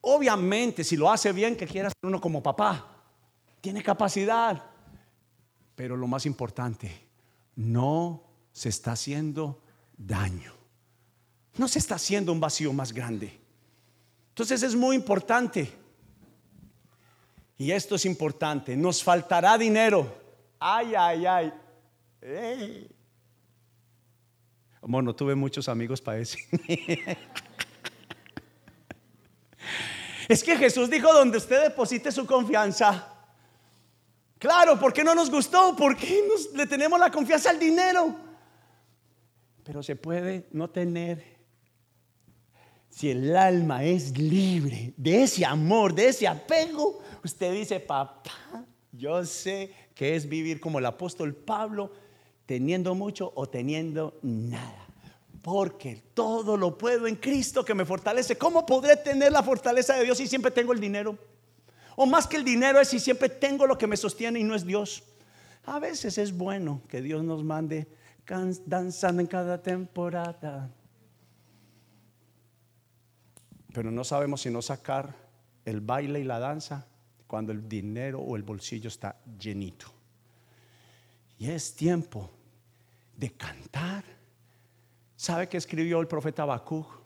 Obviamente, 0.00 0.82
si 0.82 0.96
lo 0.96 1.10
hace 1.10 1.32
bien, 1.32 1.56
que 1.56 1.66
quiera 1.66 1.88
ser 1.88 2.08
uno 2.08 2.20
como 2.20 2.42
papá, 2.42 2.84
tiene 3.60 3.80
capacidad. 3.82 4.60
Pero 5.76 5.96
lo 5.96 6.06
más 6.06 6.26
importante, 6.26 7.05
no 7.56 8.22
se 8.52 8.68
está 8.68 8.92
haciendo 8.92 9.60
daño. 9.96 10.52
No 11.56 11.66
se 11.66 11.78
está 11.78 11.96
haciendo 11.96 12.32
un 12.32 12.40
vacío 12.40 12.72
más 12.72 12.92
grande. 12.92 13.40
Entonces 14.28 14.62
es 14.62 14.76
muy 14.76 14.94
importante 14.94 15.72
y 17.58 17.70
esto 17.70 17.94
es 17.94 18.04
importante, 18.04 18.76
nos 18.76 19.02
faltará 19.02 19.56
dinero. 19.56 20.14
Ay, 20.58 20.94
ay, 20.94 21.26
ay. 21.26 21.52
No 24.82 25.14
tuve 25.14 25.34
muchos 25.34 25.68
amigos 25.68 26.00
para 26.00 26.18
eso. 26.18 26.36
es 30.28 30.44
que 30.44 30.56
Jesús 30.56 30.90
dijo, 30.90 31.12
donde 31.12 31.38
usted 31.38 31.62
deposite 31.62 32.12
su 32.12 32.26
confianza. 32.26 33.15
Claro, 34.46 34.78
¿por 34.78 34.92
qué 34.92 35.02
no 35.02 35.12
nos 35.12 35.28
gustó? 35.28 35.74
¿Por 35.74 35.96
qué 35.96 36.22
le 36.54 36.68
tenemos 36.68 37.00
la 37.00 37.10
confianza 37.10 37.50
al 37.50 37.58
dinero? 37.58 38.14
Pero 39.64 39.82
se 39.82 39.96
puede 39.96 40.46
no 40.52 40.70
tener 40.70 41.20
si 42.88 43.10
el 43.10 43.36
alma 43.36 43.82
es 43.82 44.16
libre 44.16 44.94
de 44.96 45.24
ese 45.24 45.44
amor, 45.44 45.92
de 45.92 46.10
ese 46.10 46.28
apego 46.28 47.00
Usted 47.24 47.54
dice, 47.54 47.80
papá, 47.80 48.30
yo 48.92 49.24
sé 49.24 49.72
que 49.96 50.14
es 50.14 50.28
vivir 50.28 50.60
como 50.60 50.78
el 50.78 50.86
apóstol 50.86 51.34
Pablo, 51.34 51.90
teniendo 52.46 52.94
mucho 52.94 53.32
o 53.34 53.48
teniendo 53.48 54.16
nada. 54.22 54.86
Porque 55.42 56.04
todo 56.14 56.56
lo 56.56 56.78
puedo 56.78 57.08
en 57.08 57.16
Cristo 57.16 57.64
que 57.64 57.74
me 57.74 57.84
fortalece. 57.84 58.38
¿Cómo 58.38 58.64
podré 58.64 58.96
tener 58.96 59.32
la 59.32 59.42
fortaleza 59.42 59.96
de 59.96 60.04
Dios 60.04 60.18
si 60.18 60.28
siempre 60.28 60.52
tengo 60.52 60.72
el 60.72 60.78
dinero? 60.78 61.18
O 61.96 62.06
más 62.06 62.26
que 62.26 62.36
el 62.36 62.44
dinero 62.44 62.80
es 62.80 62.88
si 62.88 63.00
siempre 63.00 63.28
tengo 63.28 63.66
lo 63.66 63.76
que 63.76 63.86
me 63.86 63.96
sostiene 63.96 64.38
y 64.38 64.44
no 64.44 64.54
es 64.54 64.64
Dios. 64.64 65.02
A 65.64 65.80
veces 65.80 66.18
es 66.18 66.36
bueno 66.36 66.82
que 66.88 67.00
Dios 67.00 67.24
nos 67.24 67.42
mande 67.42 67.88
danzando 68.66 69.22
en 69.22 69.26
cada 69.26 69.62
temporada. 69.62 70.70
Pero 73.72 73.90
no 73.90 74.04
sabemos 74.04 74.42
si 74.42 74.50
no 74.50 74.62
sacar 74.62 75.14
el 75.64 75.80
baile 75.80 76.20
y 76.20 76.24
la 76.24 76.38
danza 76.38 76.86
cuando 77.26 77.52
el 77.52 77.68
dinero 77.68 78.20
o 78.20 78.36
el 78.36 78.42
bolsillo 78.42 78.88
está 78.88 79.16
llenito. 79.38 79.86
Y 81.38 81.50
es 81.50 81.74
tiempo 81.74 82.30
de 83.16 83.32
cantar. 83.32 84.04
¿Sabe 85.16 85.48
qué 85.48 85.56
escribió 85.56 86.00
el 86.00 86.06
profeta 86.06 86.42
Habacuc? 86.42 87.05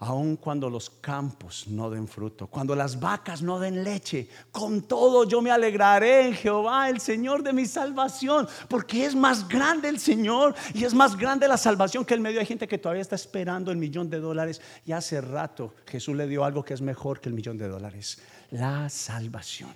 Aun 0.00 0.36
cuando 0.36 0.70
los 0.70 0.90
campos 0.90 1.66
no 1.66 1.90
den 1.90 2.06
fruto, 2.06 2.46
cuando 2.46 2.76
las 2.76 3.00
vacas 3.00 3.42
no 3.42 3.58
den 3.58 3.82
leche, 3.82 4.28
con 4.52 4.82
todo 4.82 5.24
yo 5.24 5.42
me 5.42 5.50
alegraré 5.50 6.28
en 6.28 6.34
Jehová, 6.34 6.88
el 6.88 7.00
Señor 7.00 7.42
de 7.42 7.52
mi 7.52 7.66
salvación, 7.66 8.46
porque 8.68 9.04
es 9.04 9.16
más 9.16 9.48
grande 9.48 9.88
el 9.88 9.98
Señor 9.98 10.54
y 10.72 10.84
es 10.84 10.94
más 10.94 11.16
grande 11.16 11.48
la 11.48 11.56
salvación 11.56 12.04
que 12.04 12.14
el 12.14 12.20
medio. 12.20 12.38
Hay 12.38 12.46
gente 12.46 12.68
que 12.68 12.78
todavía 12.78 13.02
está 13.02 13.16
esperando 13.16 13.72
el 13.72 13.76
millón 13.76 14.08
de 14.08 14.20
dólares 14.20 14.60
y 14.86 14.92
hace 14.92 15.20
rato 15.20 15.74
Jesús 15.84 16.14
le 16.14 16.28
dio 16.28 16.44
algo 16.44 16.64
que 16.64 16.74
es 16.74 16.80
mejor 16.80 17.20
que 17.20 17.28
el 17.28 17.34
millón 17.34 17.58
de 17.58 17.66
dólares 17.66 18.20
la 18.52 18.88
salvación. 18.88 19.74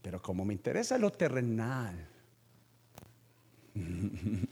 Pero 0.00 0.22
como 0.22 0.44
me 0.44 0.54
interesa 0.54 0.96
lo 0.96 1.10
terrenal, 1.10 2.08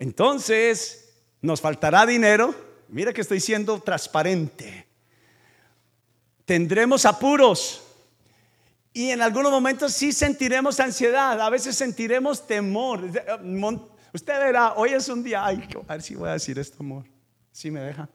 entonces 0.00 1.01
nos 1.42 1.60
faltará 1.60 2.06
dinero. 2.06 2.54
Mira 2.88 3.12
que 3.12 3.20
estoy 3.20 3.40
siendo 3.40 3.80
transparente. 3.80 4.86
Tendremos 6.44 7.04
apuros. 7.04 7.82
Y 8.94 9.10
en 9.10 9.22
algunos 9.22 9.50
momentos 9.50 9.92
sí 9.92 10.12
sentiremos 10.12 10.78
ansiedad, 10.78 11.40
a 11.40 11.48
veces 11.48 11.76
sentiremos 11.76 12.46
temor. 12.46 13.00
Usted 14.12 14.38
verá, 14.38 14.74
hoy 14.74 14.90
es 14.90 15.08
un 15.08 15.22
día, 15.22 15.46
ay, 15.46 15.66
a 15.88 15.92
ver 15.94 16.02
si 16.02 16.14
voy 16.14 16.28
a 16.28 16.32
decir 16.32 16.58
esto, 16.58 16.76
amor. 16.80 17.04
Si 17.50 17.70
me 17.70 17.80
deja. 17.80 18.06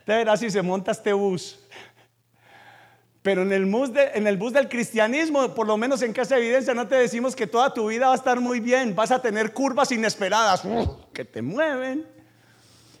Usted 0.00 0.16
verá 0.16 0.36
si 0.36 0.50
se 0.50 0.60
monta 0.60 0.92
este 0.92 1.14
bus. 1.14 1.58
Pero 3.22 3.42
en 3.42 3.52
el, 3.52 3.66
bus 4.36 4.52
del 4.52 4.68
cristianismo, 4.68 5.54
por 5.54 5.68
lo 5.68 5.76
menos 5.76 6.02
en 6.02 6.12
Casa 6.12 6.34
de 6.34 6.42
Evidencia, 6.42 6.74
no 6.74 6.88
te 6.88 6.96
decimos 6.96 7.36
que 7.36 7.46
toda 7.46 7.72
tu 7.72 7.86
vida 7.86 8.08
va 8.08 8.14
a 8.14 8.16
estar 8.16 8.40
muy 8.40 8.58
bien. 8.58 8.96
Vas 8.96 9.12
a 9.12 9.22
tener 9.22 9.52
curvas 9.52 9.92
inesperadas 9.92 10.62
que 11.12 11.24
te 11.24 11.40
mueven. 11.40 12.04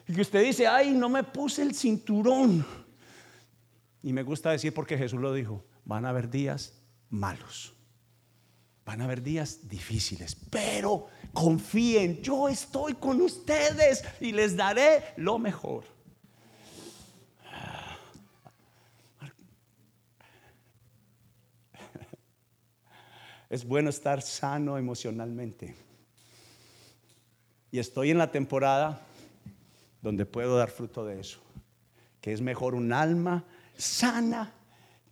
Y 0.06 0.14
que 0.14 0.20
usted 0.20 0.44
dice, 0.44 0.68
ay, 0.68 0.92
no 0.92 1.08
me 1.08 1.24
puse 1.24 1.62
el 1.62 1.74
cinturón. 1.74 2.64
Y 4.00 4.12
me 4.12 4.22
gusta 4.22 4.52
decir 4.52 4.72
porque 4.72 4.96
Jesús 4.96 5.20
lo 5.20 5.32
dijo, 5.34 5.64
van 5.84 6.04
a 6.04 6.10
haber 6.10 6.30
días 6.30 6.72
malos. 7.10 7.74
Van 8.84 9.00
a 9.00 9.04
haber 9.04 9.22
días 9.22 9.68
difíciles, 9.68 10.36
pero 10.50 11.06
confíen, 11.32 12.20
yo 12.20 12.48
estoy 12.48 12.94
con 12.94 13.20
ustedes 13.20 14.04
y 14.20 14.32
les 14.32 14.56
daré 14.56 15.02
lo 15.16 15.38
mejor. 15.38 15.84
Es 23.52 23.66
bueno 23.66 23.90
estar 23.90 24.22
sano 24.22 24.78
emocionalmente. 24.78 25.76
Y 27.70 27.78
estoy 27.78 28.10
en 28.10 28.16
la 28.16 28.30
temporada 28.30 29.02
donde 30.00 30.24
puedo 30.24 30.56
dar 30.56 30.70
fruto 30.70 31.04
de 31.04 31.20
eso, 31.20 31.38
que 32.22 32.32
es 32.32 32.40
mejor 32.40 32.74
un 32.74 32.94
alma 32.94 33.44
sana 33.76 34.50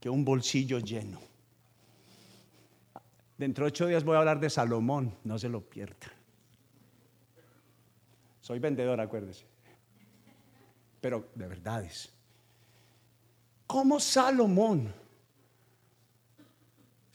que 0.00 0.08
un 0.08 0.24
bolsillo 0.24 0.78
lleno. 0.78 1.20
Dentro 3.36 3.66
de 3.66 3.68
ocho 3.68 3.86
días 3.86 4.04
voy 4.04 4.16
a 4.16 4.20
hablar 4.20 4.40
de 4.40 4.48
Salomón, 4.48 5.14
no 5.22 5.38
se 5.38 5.50
lo 5.50 5.60
pierda. 5.60 6.10
Soy 8.40 8.58
vendedor, 8.58 9.02
acuérdese. 9.02 9.44
Pero 11.02 11.28
de 11.34 11.46
verdades. 11.46 12.08
¿Cómo 13.66 14.00
Salomón 14.00 14.94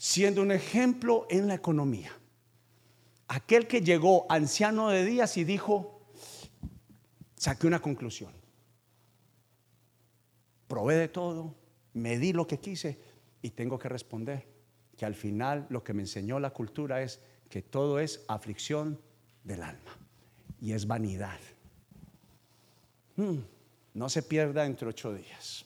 siendo 0.05 0.43
un 0.43 0.51
ejemplo 0.51 1.25
en 1.31 1.47
la 1.47 1.55
economía. 1.55 2.11
Aquel 3.27 3.65
que 3.65 3.81
llegó 3.81 4.27
anciano 4.29 4.89
de 4.89 5.03
días 5.03 5.35
y 5.35 5.43
dijo, 5.43 5.99
saqué 7.35 7.65
una 7.65 7.81
conclusión. 7.81 8.31
probé 10.67 10.97
de 10.97 11.07
todo, 11.07 11.55
me 11.93 12.19
di 12.19 12.33
lo 12.33 12.45
que 12.45 12.59
quise 12.59 12.99
y 13.41 13.49
tengo 13.49 13.79
que 13.79 13.89
responder 13.89 14.47
que 14.95 15.07
al 15.07 15.15
final 15.15 15.65
lo 15.69 15.83
que 15.83 15.95
me 15.95 16.03
enseñó 16.03 16.39
la 16.39 16.51
cultura 16.51 17.01
es 17.01 17.19
que 17.49 17.63
todo 17.63 17.99
es 17.99 18.23
aflicción 18.27 19.01
del 19.43 19.63
alma 19.63 19.97
y 20.61 20.73
es 20.73 20.85
vanidad. 20.85 21.39
Hmm, 23.15 23.39
no 23.95 24.09
se 24.09 24.21
pierda 24.21 24.67
entre 24.67 24.87
ocho 24.87 25.15
días. 25.15 25.65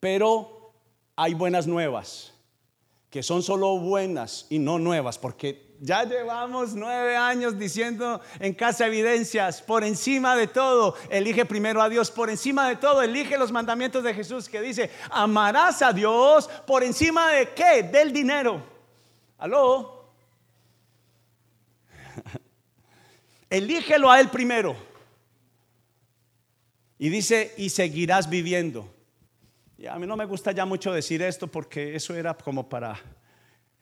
Pero 0.00 0.72
hay 1.14 1.34
buenas 1.34 1.68
nuevas, 1.68 2.35
que 3.16 3.22
son 3.22 3.42
solo 3.42 3.78
buenas 3.78 4.44
y 4.50 4.58
no 4.58 4.78
nuevas, 4.78 5.16
porque 5.16 5.74
ya 5.80 6.04
llevamos 6.04 6.74
nueve 6.74 7.16
años 7.16 7.58
diciendo 7.58 8.20
en 8.40 8.52
casa 8.52 8.86
evidencias, 8.86 9.62
por 9.62 9.84
encima 9.84 10.36
de 10.36 10.48
todo, 10.48 10.94
elige 11.08 11.46
primero 11.46 11.80
a 11.80 11.88
Dios, 11.88 12.10
por 12.10 12.28
encima 12.28 12.68
de 12.68 12.76
todo, 12.76 13.00
elige 13.00 13.38
los 13.38 13.50
mandamientos 13.52 14.04
de 14.04 14.12
Jesús 14.12 14.50
que 14.50 14.60
dice, 14.60 14.90
amarás 15.08 15.80
a 15.80 15.94
Dios 15.94 16.50
por 16.66 16.84
encima 16.84 17.30
de 17.30 17.48
qué? 17.54 17.84
Del 17.84 18.12
dinero. 18.12 18.62
¿Aló? 19.38 20.10
Elígelo 23.48 24.10
a 24.10 24.20
Él 24.20 24.28
primero. 24.28 24.76
Y 26.98 27.08
dice, 27.08 27.54
y 27.56 27.70
seguirás 27.70 28.28
viviendo. 28.28 28.94
Y 29.78 29.86
a 29.86 29.96
mí 29.98 30.06
no 30.06 30.16
me 30.16 30.24
gusta 30.24 30.52
ya 30.52 30.64
mucho 30.64 30.92
decir 30.92 31.20
esto 31.20 31.48
porque 31.48 31.94
eso 31.94 32.14
era 32.14 32.34
como 32.34 32.68
para 32.68 32.98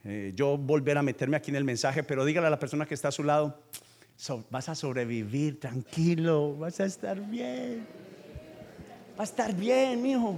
eh, 0.02 0.32
yo 0.34 0.58
volver 0.58 0.98
a 0.98 1.02
meterme 1.02 1.36
aquí 1.36 1.50
en 1.50 1.56
el 1.56 1.64
mensaje, 1.64 2.02
pero 2.02 2.24
dígale 2.24 2.48
a 2.48 2.50
la 2.50 2.58
persona 2.58 2.84
que 2.84 2.94
está 2.94 3.08
a 3.08 3.12
su 3.12 3.22
lado, 3.22 3.62
vas 4.50 4.68
a 4.68 4.74
sobrevivir, 4.74 5.60
tranquilo, 5.60 6.56
vas 6.56 6.80
a 6.80 6.86
estar 6.86 7.20
bien. 7.20 7.86
Va 9.16 9.22
a 9.22 9.24
estar 9.24 9.54
bien, 9.54 10.02
mijo. 10.02 10.36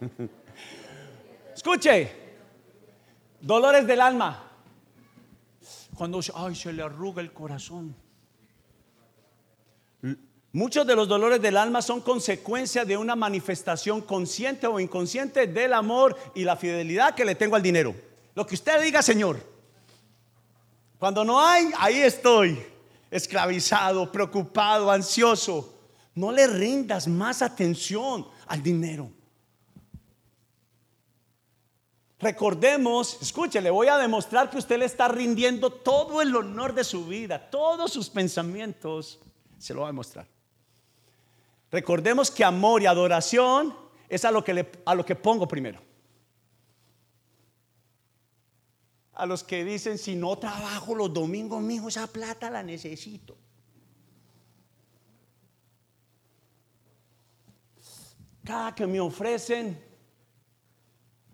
Escuche, 1.54 2.10
dolores 3.40 3.86
del 3.86 4.00
alma. 4.00 4.44
Cuando 5.96 6.20
ay, 6.34 6.54
se 6.56 6.72
le 6.72 6.82
arruga 6.82 7.22
el 7.22 7.32
corazón. 7.32 8.07
Muchos 10.52 10.86
de 10.86 10.96
los 10.96 11.08
dolores 11.08 11.42
del 11.42 11.58
alma 11.58 11.82
son 11.82 12.00
consecuencia 12.00 12.84
de 12.84 12.96
una 12.96 13.14
manifestación 13.14 14.00
consciente 14.00 14.66
o 14.66 14.80
inconsciente 14.80 15.46
del 15.46 15.74
amor 15.74 16.16
y 16.34 16.44
la 16.44 16.56
fidelidad 16.56 17.14
que 17.14 17.24
le 17.24 17.34
tengo 17.34 17.54
al 17.54 17.62
dinero. 17.62 17.94
Lo 18.34 18.46
que 18.46 18.54
usted 18.54 18.80
diga, 18.80 19.02
Señor. 19.02 19.38
Cuando 20.98 21.24
no 21.24 21.40
hay, 21.40 21.70
ahí 21.78 21.98
estoy, 21.98 22.58
esclavizado, 23.10 24.10
preocupado, 24.10 24.90
ansioso. 24.90 25.74
No 26.14 26.32
le 26.32 26.46
rindas 26.46 27.06
más 27.06 27.42
atención 27.42 28.26
al 28.46 28.62
dinero. 28.62 29.10
Recordemos, 32.18 33.18
escuche, 33.20 33.60
le 33.60 33.70
voy 33.70 33.86
a 33.88 33.98
demostrar 33.98 34.50
que 34.50 34.58
usted 34.58 34.78
le 34.78 34.86
está 34.86 35.06
rindiendo 35.08 35.70
todo 35.70 36.20
el 36.20 36.34
honor 36.34 36.74
de 36.74 36.82
su 36.82 37.06
vida, 37.06 37.48
todos 37.50 37.92
sus 37.92 38.10
pensamientos, 38.10 39.20
se 39.58 39.72
lo 39.74 39.82
va 39.82 39.88
a 39.88 39.90
demostrar. 39.90 40.37
Recordemos 41.70 42.30
que 42.30 42.44
amor 42.44 42.82
y 42.82 42.86
adoración 42.86 43.76
es 44.08 44.24
a 44.24 44.30
lo 44.30 44.42
que, 44.42 44.54
le, 44.54 44.70
a 44.86 44.94
lo 44.94 45.04
que 45.04 45.14
pongo 45.14 45.46
primero. 45.46 45.80
A 49.12 49.26
los 49.26 49.44
que 49.44 49.64
dicen, 49.64 49.98
si 49.98 50.14
no 50.14 50.38
trabajo 50.38 50.94
los 50.94 51.12
domingos, 51.12 51.60
mijo, 51.60 51.88
esa 51.88 52.06
plata 52.06 52.48
la 52.48 52.62
necesito. 52.62 53.36
Cada 58.44 58.74
que 58.74 58.86
me 58.86 58.98
ofrecen 58.98 59.78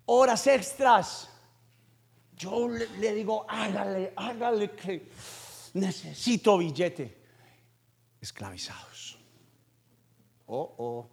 horas 0.07 0.47
extras, 0.49 1.31
yo 2.37 2.69
le, 2.69 2.89
le 2.99 3.15
digo, 3.15 3.47
hágale, 3.49 4.13
hágale 4.17 4.73
que 4.73 5.09
necesito 5.75 6.59
billete. 6.59 7.23
Esclavizado. 8.21 8.95
Oh, 10.47 10.75
oh. 10.79 11.09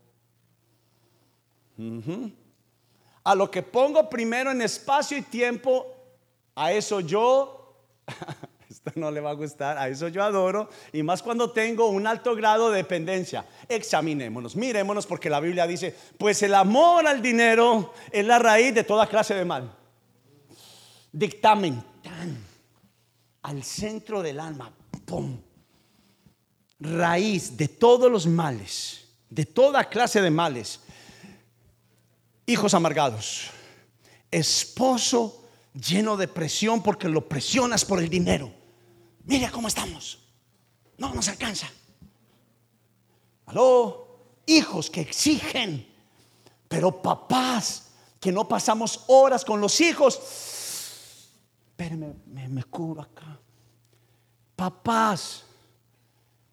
A 3.23 3.35
lo 3.35 3.49
que 3.49 3.61
pongo 3.61 4.09
primero 4.09 4.51
en 4.51 4.61
espacio 4.61 5.17
y 5.17 5.21
tiempo, 5.21 5.87
a 6.55 6.71
eso 6.71 6.99
yo, 6.99 7.75
esto 8.69 8.91
no 8.95 9.11
le 9.11 9.21
va 9.21 9.31
a 9.31 9.33
gustar, 9.33 9.77
a 9.77 9.87
eso 9.87 10.07
yo 10.07 10.23
adoro, 10.23 10.69
y 10.91 11.03
más 11.03 11.21
cuando 11.21 11.51
tengo 11.51 11.87
un 11.87 12.07
alto 12.07 12.35
grado 12.35 12.71
de 12.71 12.77
dependencia. 12.77 13.45
Examinémonos, 13.67 14.55
mirémonos, 14.55 15.05
porque 15.05 15.29
la 15.29 15.39
Biblia 15.39 15.67
dice, 15.67 15.95
pues 16.17 16.41
el 16.43 16.55
amor 16.55 17.07
al 17.07 17.21
dinero 17.21 17.93
es 18.11 18.25
la 18.25 18.39
raíz 18.39 18.73
de 18.73 18.83
toda 18.83 19.07
clase 19.07 19.35
de 19.35 19.45
mal. 19.45 19.75
Dictamen, 21.11 21.83
al 23.43 23.63
centro 23.63 24.21
del 24.21 24.39
alma, 24.39 24.71
¡pum! 25.05 25.37
raíz 26.79 27.55
de 27.55 27.67
todos 27.67 28.11
los 28.11 28.25
males 28.25 29.00
de 29.31 29.45
toda 29.45 29.85
clase 29.85 30.21
de 30.21 30.29
males, 30.29 30.81
hijos 32.45 32.73
amargados, 32.73 33.49
esposo 34.29 35.45
lleno 35.73 36.17
de 36.17 36.27
presión 36.27 36.83
porque 36.83 37.07
lo 37.07 37.27
presionas 37.27 37.85
por 37.85 37.99
el 37.99 38.09
dinero. 38.09 38.53
Mira 39.23 39.49
cómo 39.49 39.69
estamos. 39.69 40.19
No 40.97 41.13
nos 41.13 41.29
alcanza. 41.29 41.71
Aló, 43.45 44.19
hijos 44.45 44.89
que 44.89 45.01
exigen, 45.01 45.87
pero 46.67 47.01
papás 47.01 47.87
que 48.19 48.33
no 48.33 48.47
pasamos 48.47 49.05
horas 49.07 49.45
con 49.45 49.61
los 49.61 49.79
hijos. 49.79 50.19
Espérame, 51.69 52.15
me, 52.27 52.49
me 52.49 52.63
curo 52.65 53.01
acá. 53.01 53.39
Papás 54.57 55.45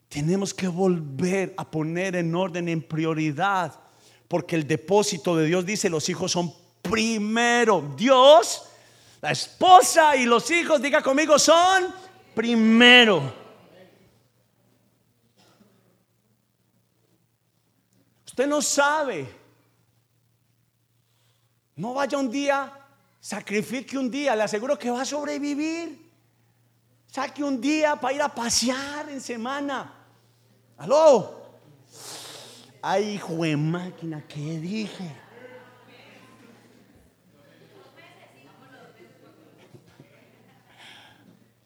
tenemos 0.09 0.55
que 0.55 0.69
volver 0.69 1.55
a 1.57 1.71
poner 1.71 2.17
en 2.17 2.35
orden, 2.35 2.69
en 2.69 2.83
prioridad, 2.83 3.79
porque 4.27 4.57
el 4.57 4.67
depósito 4.67 5.37
de 5.37 5.47
Dios 5.47 5.67
dice 5.67 5.91
los 5.91 6.09
hijos 6.09 6.33
son 6.33 6.53
primero. 6.83 7.95
Dios, 7.97 8.63
la 9.21 9.33
esposa 9.33 10.17
y 10.17 10.25
los 10.25 10.51
hijos, 10.51 10.81
diga 10.81 11.03
conmigo, 11.03 11.39
son 11.39 11.95
primero. 12.35 13.35
Usted 18.27 18.47
no 18.47 18.63
sabe. 18.63 19.29
No 21.77 21.95
vaya 21.95 22.19
un 22.19 22.31
día, 22.31 22.73
sacrifique 23.21 23.99
un 23.99 24.11
día, 24.11 24.35
le 24.35 24.43
aseguro 24.43 24.79
que 24.79 24.91
va 24.91 25.03
a 25.03 25.05
sobrevivir. 25.05 26.09
Saque 27.11 27.43
un 27.43 27.61
día 27.61 27.97
para 27.97 28.15
ir 28.15 28.23
a 28.23 28.29
pasear 28.29 29.09
en 29.09 29.21
semana. 29.21 29.98
Aló. 30.79 31.37
Ay, 32.81 33.15
hijo 33.15 33.35
de 33.43 33.57
máquina, 33.57 34.25
¿qué 34.29 34.61
dije? 34.61 35.13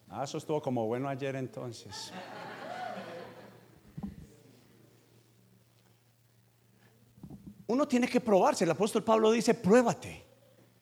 Ah, 0.09 0.25
eso 0.25 0.38
estuvo 0.38 0.62
como 0.62 0.87
bueno 0.87 1.09
ayer 1.09 1.37
entonces. 1.37 2.11
Uno 7.66 7.87
tiene 7.87 8.09
que 8.09 8.20
probarse. 8.20 8.64
El 8.64 8.70
apóstol 8.70 9.05
Pablo 9.05 9.31
dice, 9.31 9.53
pruébate. 9.53 10.25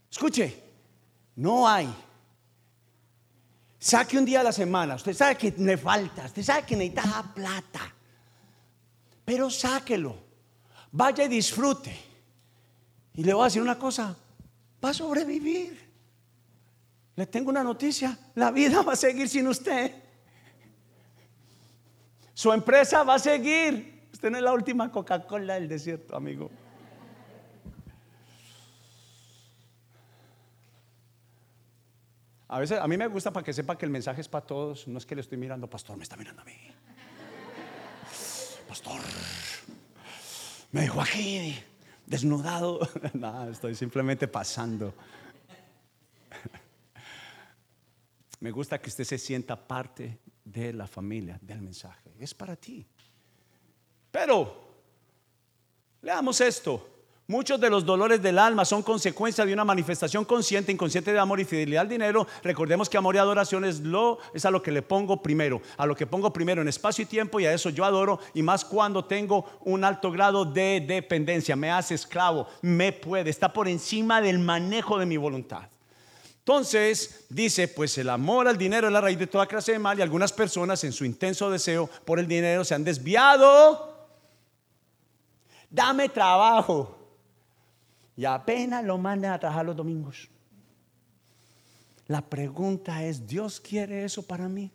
Escuche, 0.09 0.63
no 1.37 1.69
hay. 1.69 1.93
Saque 3.79 4.19
un 4.19 4.25
día 4.25 4.41
a 4.41 4.45
la 4.45 4.53
semana. 4.53 4.95
Usted 4.95 5.15
sabe 5.15 5.37
que 5.37 5.53
le 5.57 5.77
falta. 5.77 6.27
Usted 6.27 6.43
sabe 6.43 6.65
que 6.65 6.77
necesita 6.77 7.33
plata 7.35 7.95
pero 9.31 9.49
sáquelo. 9.49 10.17
Vaya 10.91 11.23
y 11.23 11.29
disfrute. 11.29 11.97
Y 13.15 13.23
le 13.23 13.33
voy 13.33 13.43
a 13.43 13.45
decir 13.45 13.63
una 13.63 13.79
cosa, 13.79 14.17
va 14.85 14.91
a 14.91 14.93
sobrevivir. 14.93 15.89
Le 17.15 17.27
tengo 17.29 17.51
una 17.51 17.63
noticia, 17.63 18.19
la 18.35 18.51
vida 18.51 18.83
va 18.83 18.95
a 18.95 18.97
seguir 18.97 19.29
sin 19.29 19.47
usted. 19.47 19.95
Su 22.35 22.53
empresa 22.53 23.05
va 23.05 23.15
a 23.15 23.19
seguir. 23.21 24.09
Usted 24.13 24.33
no 24.33 24.39
es 24.39 24.43
la 24.43 24.53
última 24.53 24.91
Coca-Cola 24.91 25.55
del 25.55 25.69
desierto, 25.69 26.17
amigo. 26.17 26.51
A 32.49 32.59
veces 32.59 32.81
a 32.81 32.89
mí 32.89 32.97
me 32.97 33.07
gusta 33.07 33.31
para 33.31 33.45
que 33.45 33.53
sepa 33.53 33.79
que 33.79 33.85
el 33.85 33.93
mensaje 33.93 34.23
es 34.23 34.29
para 34.29 34.45
todos. 34.45 34.89
No 34.89 34.99
es 34.99 35.07
que 35.07 35.15
le 35.15 35.21
estoy 35.21 35.39
mirando, 35.39 35.71
pastor, 35.71 35.97
me 35.97 36.03
está 36.03 36.17
mirando 36.17 36.43
a 36.43 36.45
mí 36.45 36.53
pastor, 38.71 39.01
me 40.71 40.83
dijo 40.83 41.01
aquí 41.01 41.59
desnudado. 42.07 42.79
no, 43.15 43.51
estoy 43.51 43.75
simplemente 43.75 44.29
pasando. 44.29 44.95
Me 48.39 48.53
gusta 48.53 48.81
que 48.81 48.89
usted 48.89 49.03
se 49.03 49.19
sienta 49.19 49.57
parte 49.57 50.21
de 50.45 50.73
la 50.73 50.87
familia, 50.87 51.37
del 51.43 51.63
mensaje. 51.63 52.15
Es 52.21 52.33
para 52.33 52.55
ti. 52.55 52.87
Pero, 54.13 54.85
leamos 56.03 56.41
esto. 56.41 57.00
Muchos 57.31 57.61
de 57.61 57.71
los 57.71 57.87
dolores 57.87 58.21
del 58.21 58.41
alma 58.41 58.65
son 58.65 58.83
consecuencia 58.83 59.47
de 59.47 59.53
una 59.53 59.65
manifestación 59.65 60.25
consciente, 60.25 60.73
inconsciente 60.73 61.13
de 61.13 61.19
amor 61.21 61.39
y 61.39 61.45
fidelidad 61.45 61.83
al 61.83 61.89
dinero. 61.89 62.27
Recordemos 62.43 62.89
que 62.89 62.99
amor 62.99 63.15
y 63.15 63.19
adoración 63.19 63.65
es, 63.65 63.79
lo, 63.79 64.19
es 64.35 64.45
a 64.45 64.51
lo 64.51 64.61
que 64.61 64.73
le 64.73 64.83
pongo 64.83 65.23
primero, 65.23 65.63
a 65.77 65.87
lo 65.87 65.95
que 65.95 66.09
pongo 66.09 66.33
primero 66.33 66.61
en 66.61 66.67
espacio 66.67 67.05
y 67.05 67.07
tiempo 67.07 67.39
y 67.39 67.47
a 67.47 67.55
eso 67.55 67.71
yo 67.71 67.85
adoro 67.85 68.19
y 68.35 68.43
más 68.43 68.65
cuando 68.65 69.05
tengo 69.05 69.45
un 69.61 69.85
alto 69.85 70.11
grado 70.11 70.45
de 70.45 70.85
dependencia, 70.85 71.55
me 71.55 71.71
hace 71.71 71.95
esclavo, 71.95 72.49
me 72.63 72.91
puede, 72.93 73.31
está 73.31 73.53
por 73.53 73.69
encima 73.69 74.21
del 74.21 74.41
manejo 74.41 74.99
de 74.99 75.07
mi 75.07 75.17
voluntad. 75.17 75.69
Entonces 76.39 77.27
dice, 77.29 77.69
pues 77.69 77.97
el 77.99 78.09
amor 78.09 78.49
al 78.49 78.59
dinero 78.59 78.89
es 78.89 78.93
la 78.93 79.01
raíz 79.03 79.21
de 79.21 79.29
toda 79.29 79.47
clase 79.47 79.71
de 79.71 79.79
mal 79.79 79.97
y 79.97 80.03
algunas 80.03 80.33
personas 80.33 80.83
en 80.83 80.91
su 80.91 81.05
intenso 81.05 81.49
deseo 81.49 81.89
por 82.05 82.19
el 82.19 82.27
dinero 82.27 82.65
se 82.65 82.75
han 82.75 82.83
desviado. 82.83 84.09
Dame 85.71 86.09
trabajo 86.09 86.97
y 88.17 88.25
apenas 88.25 88.85
lo 88.85 88.99
mandan 88.99 89.33
a 89.33 89.39
trabajar 89.39 89.67
los 89.67 89.77
domingos. 89.77 90.29
La 92.07 92.21
pregunta 92.21 93.05
es, 93.05 93.27
¿Dios 93.27 93.61
quiere 93.61 94.05
eso 94.05 94.23
para 94.27 94.49
mí? 94.49 94.73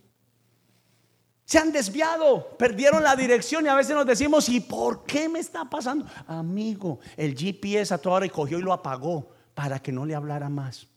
Se 1.43 1.60
han 1.60 1.71
desviado, 1.71 2.58
perdieron 2.58 3.04
la 3.04 3.15
dirección 3.15 3.65
y 3.65 3.67
a 3.67 3.76
veces 3.76 3.93
nos 3.93 4.06
decimos, 4.06 4.50
¿y 4.50 4.62
por 4.62 5.06
qué 5.06 5.30
me 5.30 5.39
está 5.39 5.69
pasando? 5.69 6.06
Amigo, 6.28 7.00
el 7.15 7.38
GPS 7.38 7.93
a 7.93 7.98
toda 8.00 8.15
hora 8.15 8.26
y 8.26 8.30
cogió 8.30 8.58
y 8.58 8.63
lo 8.63 8.74
apagó 8.74 9.30
para 9.54 9.80
que 9.80 9.91
no 9.91 10.06
le 10.06 10.15
hablara 10.15 10.50
más. 10.50 10.88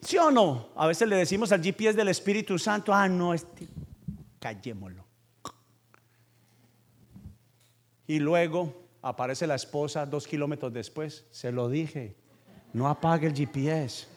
¿Sí 0.00 0.18
o 0.18 0.32
no? 0.32 0.70
A 0.74 0.88
veces 0.88 1.08
le 1.08 1.14
decimos 1.14 1.52
al 1.52 1.62
GPS 1.62 1.96
del 1.96 2.08
Espíritu 2.08 2.58
Santo, 2.58 2.92
ah, 2.92 3.08
no, 3.08 3.32
este, 3.32 3.68
callémoslo. 4.40 5.04
Y 8.08 8.18
luego 8.18 8.81
aparece 9.02 9.46
la 9.46 9.56
esposa 9.56 10.06
dos 10.06 10.26
kilómetros 10.26 10.72
después. 10.72 11.26
Se 11.30 11.52
lo 11.52 11.68
dije, 11.68 12.16
no 12.72 12.88
apague 12.88 13.26
el 13.26 13.34
GPS. 13.34 14.06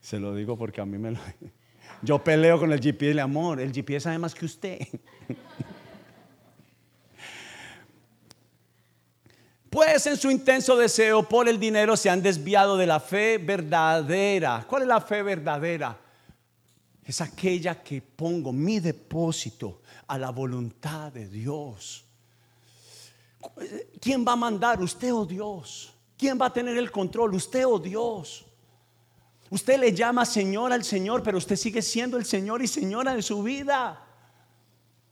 Se 0.00 0.18
lo 0.18 0.34
digo 0.34 0.56
porque 0.56 0.80
a 0.80 0.86
mí 0.86 0.98
me 0.98 1.12
lo... 1.12 1.20
Yo 2.02 2.24
peleo 2.24 2.58
con 2.58 2.72
el 2.72 2.80
GPS 2.80 3.14
de 3.14 3.20
amor. 3.20 3.60
El 3.60 3.72
GPS 3.72 4.04
sabe 4.04 4.18
más 4.18 4.34
que 4.34 4.46
usted. 4.46 4.80
Pues 9.70 10.04
en 10.08 10.16
su 10.16 10.32
intenso 10.32 10.76
deseo 10.76 11.22
por 11.22 11.48
el 11.48 11.60
dinero 11.60 11.96
se 11.96 12.10
han 12.10 12.20
desviado 12.20 12.76
de 12.76 12.86
la 12.86 12.98
fe 12.98 13.38
verdadera. 13.38 14.66
¿Cuál 14.68 14.82
es 14.82 14.88
la 14.88 15.00
fe 15.00 15.22
verdadera? 15.22 15.96
Es 17.04 17.20
aquella 17.20 17.80
que 17.80 18.02
pongo 18.02 18.52
mi 18.52 18.80
depósito 18.80 19.79
a 20.10 20.18
la 20.18 20.30
voluntad 20.30 21.12
de 21.12 21.28
Dios. 21.28 22.04
¿Quién 24.00 24.24
va 24.26 24.32
a 24.32 24.36
mandar? 24.36 24.82
¿Usted 24.82 25.14
o 25.14 25.24
Dios? 25.24 25.94
¿Quién 26.18 26.36
va 26.36 26.46
a 26.46 26.52
tener 26.52 26.76
el 26.76 26.90
control? 26.90 27.32
¿Usted 27.32 27.64
o 27.64 27.78
Dios? 27.78 28.44
Usted 29.50 29.78
le 29.78 29.94
llama 29.94 30.26
Señor 30.26 30.72
al 30.72 30.82
Señor, 30.82 31.22
pero 31.22 31.38
usted 31.38 31.54
sigue 31.54 31.80
siendo 31.80 32.16
el 32.16 32.24
Señor 32.24 32.60
y 32.60 32.66
Señora 32.66 33.14
de 33.14 33.22
su 33.22 33.40
vida. 33.44 34.04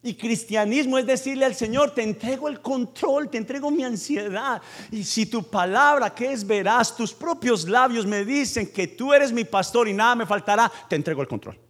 Y 0.02 0.14
cristianismo 0.14 0.98
es 0.98 1.06
decirle 1.06 1.44
al 1.44 1.54
Señor, 1.54 1.94
te 1.94 2.02
entrego 2.02 2.48
el 2.48 2.60
control, 2.60 3.30
te 3.30 3.38
entrego 3.38 3.70
mi 3.70 3.84
ansiedad. 3.84 4.60
Y 4.90 5.04
si 5.04 5.26
tu 5.26 5.44
palabra, 5.44 6.12
que 6.12 6.32
es 6.32 6.44
verás, 6.44 6.96
tus 6.96 7.14
propios 7.14 7.68
labios 7.68 8.04
me 8.04 8.24
dicen 8.24 8.72
que 8.72 8.88
tú 8.88 9.14
eres 9.14 9.30
mi 9.30 9.44
pastor 9.44 9.86
y 9.86 9.92
nada 9.92 10.16
me 10.16 10.26
faltará, 10.26 10.72
te 10.88 10.96
entrego 10.96 11.22
el 11.22 11.28
control. 11.28 11.67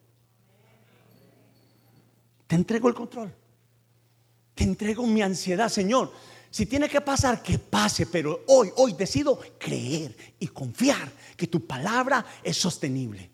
Te 2.49 2.57
entrego 2.57 2.89
el 2.89 2.95
control. 2.95 3.33
Te 4.55 4.65
entrego 4.65 5.07
mi 5.07 5.23
ansiedad, 5.23 5.69
Señor. 5.69 6.11
Si 6.51 6.67
tiene 6.67 6.89
que 6.89 7.01
pasar, 7.01 7.43
que 7.43 7.59
pase, 7.59 8.07
pero 8.07 8.43
hoy, 8.49 8.73
hoy 8.77 8.95
decido 8.95 9.39
creer 9.59 10.17
y 10.41 10.49
confiar 10.49 11.13
que 11.37 11.47
tu 11.47 11.65
palabra 11.67 12.25
es 12.43 12.57
sostenible. 12.57 13.31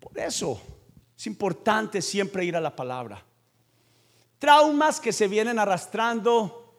Por 0.00 0.18
eso 0.18 0.60
es 1.16 1.26
importante 1.26 2.00
siempre 2.02 2.44
ir 2.44 2.56
a 2.56 2.60
la 2.60 2.74
palabra. 2.74 3.24
Traumas 4.38 4.98
que 4.98 5.12
se 5.12 5.28
vienen 5.28 5.58
arrastrando 5.58 6.74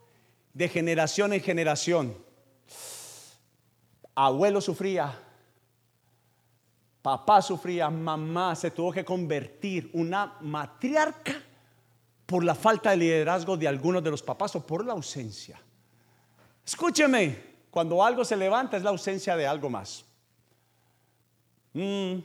de 0.52 0.68
generación 0.68 1.32
en 1.32 1.42
generación. 1.42 2.18
Abuelo 4.16 4.62
sufría, 4.62 5.18
papá 7.04 7.42
sufría, 7.42 7.90
mamá 7.90 8.56
se 8.56 8.72
tuvo 8.72 8.94
que 8.94 9.04
convertir 9.04 9.92
una 9.94 10.38
matriarca 10.40 11.34
por 12.26 12.46
la 12.46 12.56
falta 12.56 12.92
de 12.92 12.98
liderazgo 12.98 13.58
de 13.58 13.68
algunos 13.68 14.02
de 14.02 14.10
los 14.10 14.24
papás 14.24 14.56
o 14.56 14.66
por 14.66 14.86
la 14.86 14.94
ausencia. 14.94 15.62
Escúcheme, 16.66 17.44
cuando 17.70 18.02
algo 18.02 18.24
se 18.24 18.38
levanta 18.38 18.78
es 18.78 18.84
la 18.84 18.92
ausencia 18.92 19.36
de 19.36 19.46
algo 19.46 19.70
más. 19.70 20.06
Mm, 21.74 22.20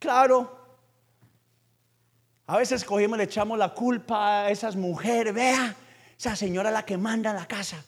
claro, 0.00 0.50
a 2.48 2.56
veces 2.56 2.84
cogemos 2.84 3.16
le 3.16 3.24
echamos 3.24 3.56
la 3.56 3.72
culpa 3.72 4.46
a 4.46 4.50
esas 4.50 4.74
mujeres, 4.74 5.32
vea, 5.32 5.76
esa 6.18 6.34
señora 6.34 6.72
la 6.72 6.84
que 6.84 6.98
manda 6.98 7.30
en 7.30 7.36
la 7.36 7.46
casa. 7.46 7.84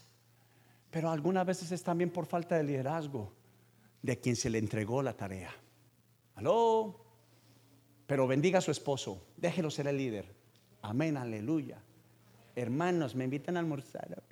Pero 0.92 1.11
algunas 1.11 1.44
veces 1.44 1.72
es 1.72 1.83
también 1.83 2.11
por 2.11 2.27
falta 2.27 2.55
de 2.55 2.62
liderazgo 2.62 3.33
de 4.00 4.20
quien 4.20 4.37
se 4.37 4.48
le 4.48 4.59
entregó 4.59 5.03
la 5.03 5.12
tarea. 5.12 5.50
Aló, 6.37 7.01
pero 8.07 8.27
bendiga 8.27 8.59
a 8.59 8.62
su 8.62 8.70
esposo, 8.70 9.27
déjelo 9.37 9.70
ser 9.70 9.87
el 9.87 9.97
líder. 9.97 10.27
Amén, 10.83 11.16
aleluya. 11.16 11.79
Hermanos, 12.55 13.14
me 13.14 13.25
invitan 13.25 13.57
a 13.57 13.61
almorzar. 13.61 14.23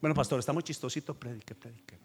Bueno, 0.00 0.14
pastor, 0.14 0.38
está 0.38 0.52
muy 0.52 0.62
chistosito, 0.62 1.14
predique, 1.14 1.54
predique. 1.54 1.98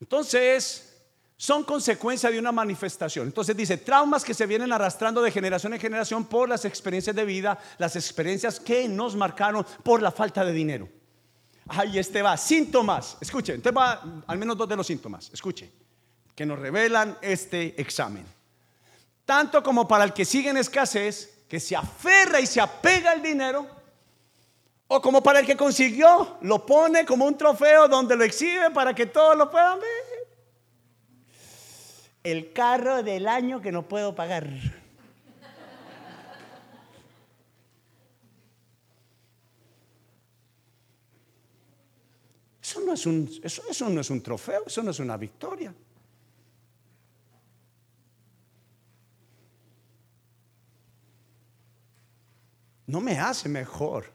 Entonces, 0.00 0.92
son 1.36 1.64
consecuencia 1.64 2.30
de 2.30 2.38
una 2.38 2.52
manifestación. 2.52 3.26
Entonces 3.26 3.56
dice, 3.56 3.76
traumas 3.78 4.24
que 4.24 4.34
se 4.34 4.46
vienen 4.46 4.72
arrastrando 4.72 5.20
de 5.22 5.32
generación 5.32 5.74
en 5.74 5.80
generación 5.80 6.24
por 6.24 6.48
las 6.48 6.64
experiencias 6.64 7.16
de 7.16 7.24
vida, 7.24 7.58
las 7.78 7.96
experiencias 7.96 8.60
que 8.60 8.88
nos 8.88 9.16
marcaron 9.16 9.66
por 9.82 10.02
la 10.02 10.12
falta 10.12 10.44
de 10.44 10.52
dinero. 10.52 10.88
Ahí 11.74 11.98
este 11.98 12.20
va, 12.22 12.36
síntomas. 12.36 13.16
Escuchen, 13.20 13.56
este 13.56 13.70
va 13.70 14.22
al 14.26 14.38
menos 14.38 14.56
dos 14.56 14.68
de 14.68 14.76
los 14.76 14.86
síntomas. 14.86 15.30
Escuche, 15.32 15.70
que 16.34 16.44
nos 16.44 16.58
revelan 16.58 17.16
este 17.22 17.80
examen. 17.80 18.26
Tanto 19.24 19.62
como 19.62 19.88
para 19.88 20.04
el 20.04 20.12
que 20.12 20.24
sigue 20.24 20.50
en 20.50 20.58
escasez, 20.58 21.44
que 21.48 21.58
se 21.60 21.74
aferra 21.74 22.40
y 22.40 22.46
se 22.46 22.60
apega 22.60 23.12
al 23.12 23.22
dinero, 23.22 23.66
o 24.88 25.00
como 25.00 25.22
para 25.22 25.40
el 25.40 25.46
que 25.46 25.56
consiguió, 25.56 26.36
lo 26.42 26.66
pone 26.66 27.06
como 27.06 27.24
un 27.24 27.38
trofeo 27.38 27.88
donde 27.88 28.16
lo 28.16 28.24
exhibe 28.24 28.70
para 28.70 28.94
que 28.94 29.06
todos 29.06 29.36
lo 29.36 29.50
puedan 29.50 29.80
ver 29.80 30.12
el 32.22 32.52
carro 32.52 33.02
del 33.02 33.26
año 33.26 33.60
que 33.60 33.72
no 33.72 33.88
puedo 33.88 34.14
pagar. 34.14 34.48
Eso 42.72 42.80
no, 42.80 42.94
es 42.94 43.04
un, 43.04 43.30
eso, 43.42 43.62
eso 43.68 43.90
no 43.90 44.00
es 44.00 44.08
un 44.08 44.22
trofeo, 44.22 44.62
eso 44.66 44.82
no 44.82 44.92
es 44.92 44.98
una 44.98 45.18
victoria. 45.18 45.74
No 52.86 53.02
me 53.02 53.18
hace 53.18 53.50
mejor. 53.50 54.10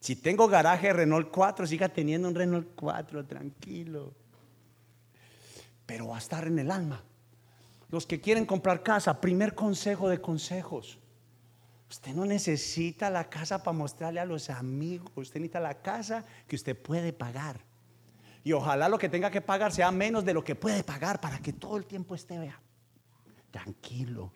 Si 0.00 0.16
tengo 0.16 0.48
garaje 0.48 0.94
Renault 0.94 1.30
4, 1.30 1.66
siga 1.66 1.90
teniendo 1.90 2.28
un 2.28 2.34
Renault 2.34 2.68
4, 2.74 3.26
tranquilo. 3.26 4.14
Pero 5.84 6.08
va 6.08 6.16
a 6.16 6.20
estar 6.20 6.46
en 6.46 6.58
el 6.58 6.70
alma. 6.70 7.04
Los 7.90 8.06
que 8.06 8.18
quieren 8.18 8.46
comprar 8.46 8.82
casa, 8.82 9.20
primer 9.20 9.54
consejo 9.54 10.08
de 10.08 10.22
consejos. 10.22 10.98
Usted 11.90 12.14
no 12.14 12.24
necesita 12.24 13.10
la 13.10 13.28
casa 13.28 13.62
para 13.62 13.76
mostrarle 13.76 14.20
a 14.20 14.24
los 14.24 14.48
amigos, 14.48 15.12
usted 15.16 15.40
necesita 15.40 15.60
la 15.60 15.82
casa 15.82 16.24
que 16.46 16.56
usted 16.56 16.74
puede 16.74 17.12
pagar. 17.12 17.67
Y 18.44 18.52
ojalá 18.52 18.88
lo 18.88 18.98
que 18.98 19.08
tenga 19.08 19.30
que 19.30 19.40
pagar 19.40 19.72
sea 19.72 19.90
menos 19.90 20.24
de 20.24 20.34
lo 20.34 20.42
que 20.42 20.54
puede 20.54 20.84
pagar 20.84 21.20
para 21.20 21.38
que 21.38 21.52
todo 21.52 21.76
el 21.76 21.86
tiempo 21.86 22.14
esté 22.14 22.38
vea. 22.38 22.60
Tranquilo. 23.50 24.32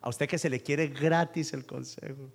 A 0.00 0.08
usted 0.08 0.28
que 0.28 0.38
se 0.38 0.48
le 0.48 0.60
quiere 0.60 0.88
gratis 0.88 1.52
el 1.52 1.66
consejo. 1.66 2.30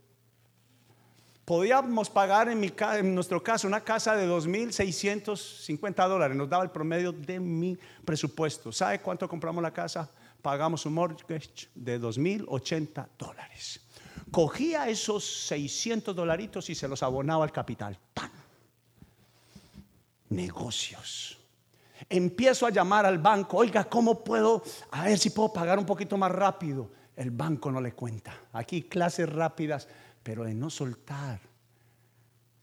Podíamos 1.44 2.10
pagar 2.10 2.50
en, 2.50 3.16
nuestro 3.16 3.44
caso 3.44 3.68
una 3.68 3.82
casa 3.82 4.16
de 4.16 4.28
2.650 4.28 6.08
dólares. 6.08 6.36
Nos 6.36 6.50
daba 6.50 6.64
el 6.64 6.72
promedio 6.72 7.12
de 7.12 7.40
mi 7.40 7.78
presupuesto. 8.04 8.72
¿Sabe 8.72 9.00
cuánto 9.00 9.28
compramos 9.30 9.62
la 9.62 9.72
casa? 9.72 10.10
pagamos 10.46 10.86
un 10.86 10.94
mortgage 10.94 11.70
de 11.74 12.00
2.080 12.00 13.08
dólares. 13.18 13.82
Cogía 14.30 14.88
esos 14.88 15.26
600 15.48 16.16
dolaritos 16.16 16.70
y 16.70 16.76
se 16.76 16.88
los 16.88 17.02
abonaba 17.02 17.44
al 17.44 17.52
capital. 17.52 17.98
Negocios. 20.30 21.40
Empiezo 22.10 22.66
a 22.66 22.70
llamar 22.70 23.06
al 23.06 23.20
banco, 23.20 23.58
oiga, 23.58 23.86
¿cómo 23.86 24.24
puedo? 24.24 24.64
A 24.92 25.06
ver 25.06 25.18
si 25.18 25.30
puedo 25.30 25.54
pagar 25.54 25.80
un 25.80 25.86
poquito 25.86 26.18
más 26.18 26.32
rápido. 26.32 26.92
El 27.16 27.32
banco 27.32 27.72
no 27.72 27.80
le 27.80 27.94
cuenta. 27.94 28.38
Aquí 28.52 28.84
clases 28.84 29.30
rápidas, 29.30 29.88
pero 30.22 30.44
de 30.44 30.54
no 30.54 30.70
soltar, 30.70 31.40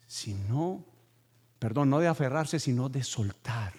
sino, 0.07 0.85
perdón, 1.59 1.91
no 1.91 2.01
de 2.01 2.09
aferrarse, 2.09 2.61
sino 2.61 2.89
de 2.89 3.03
soltar. 3.03 3.73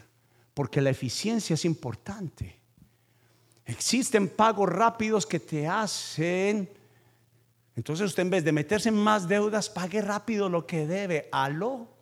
Porque 0.53 0.81
la 0.81 0.89
eficiencia 0.89 1.53
es 1.53 1.65
importante. 1.65 2.59
Existen 3.65 4.29
pagos 4.29 4.69
rápidos 4.69 5.25
que 5.25 5.39
te 5.39 5.67
hacen. 5.67 6.69
Entonces 7.75 8.07
usted 8.07 8.23
en 8.23 8.29
vez 8.29 8.43
de 8.43 8.51
meterse 8.51 8.89
en 8.89 8.95
más 8.95 9.27
deudas, 9.27 9.69
pague 9.69 10.01
rápido 10.01 10.49
lo 10.49 10.65
que 10.65 10.85
debe. 10.85 11.29
Aló. 11.31 11.92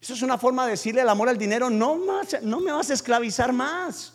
Eso 0.00 0.14
es 0.14 0.22
una 0.22 0.38
forma 0.38 0.64
de 0.64 0.72
decirle 0.72 1.02
el 1.02 1.08
amor 1.08 1.28
al 1.28 1.36
dinero, 1.36 1.68
no 1.68 1.96
más, 1.96 2.42
no 2.42 2.60
me 2.60 2.72
vas 2.72 2.90
a 2.90 2.94
esclavizar 2.94 3.52
más. 3.52 4.14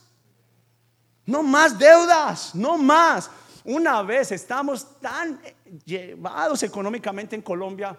No 1.25 1.43
más 1.43 1.77
deudas, 1.77 2.55
no 2.55 2.77
más. 2.77 3.29
Una 3.63 4.01
vez 4.01 4.31
estamos 4.31 4.99
tan 4.99 5.39
llevados 5.85 6.63
económicamente 6.63 7.35
en 7.35 7.41
Colombia 7.41 7.97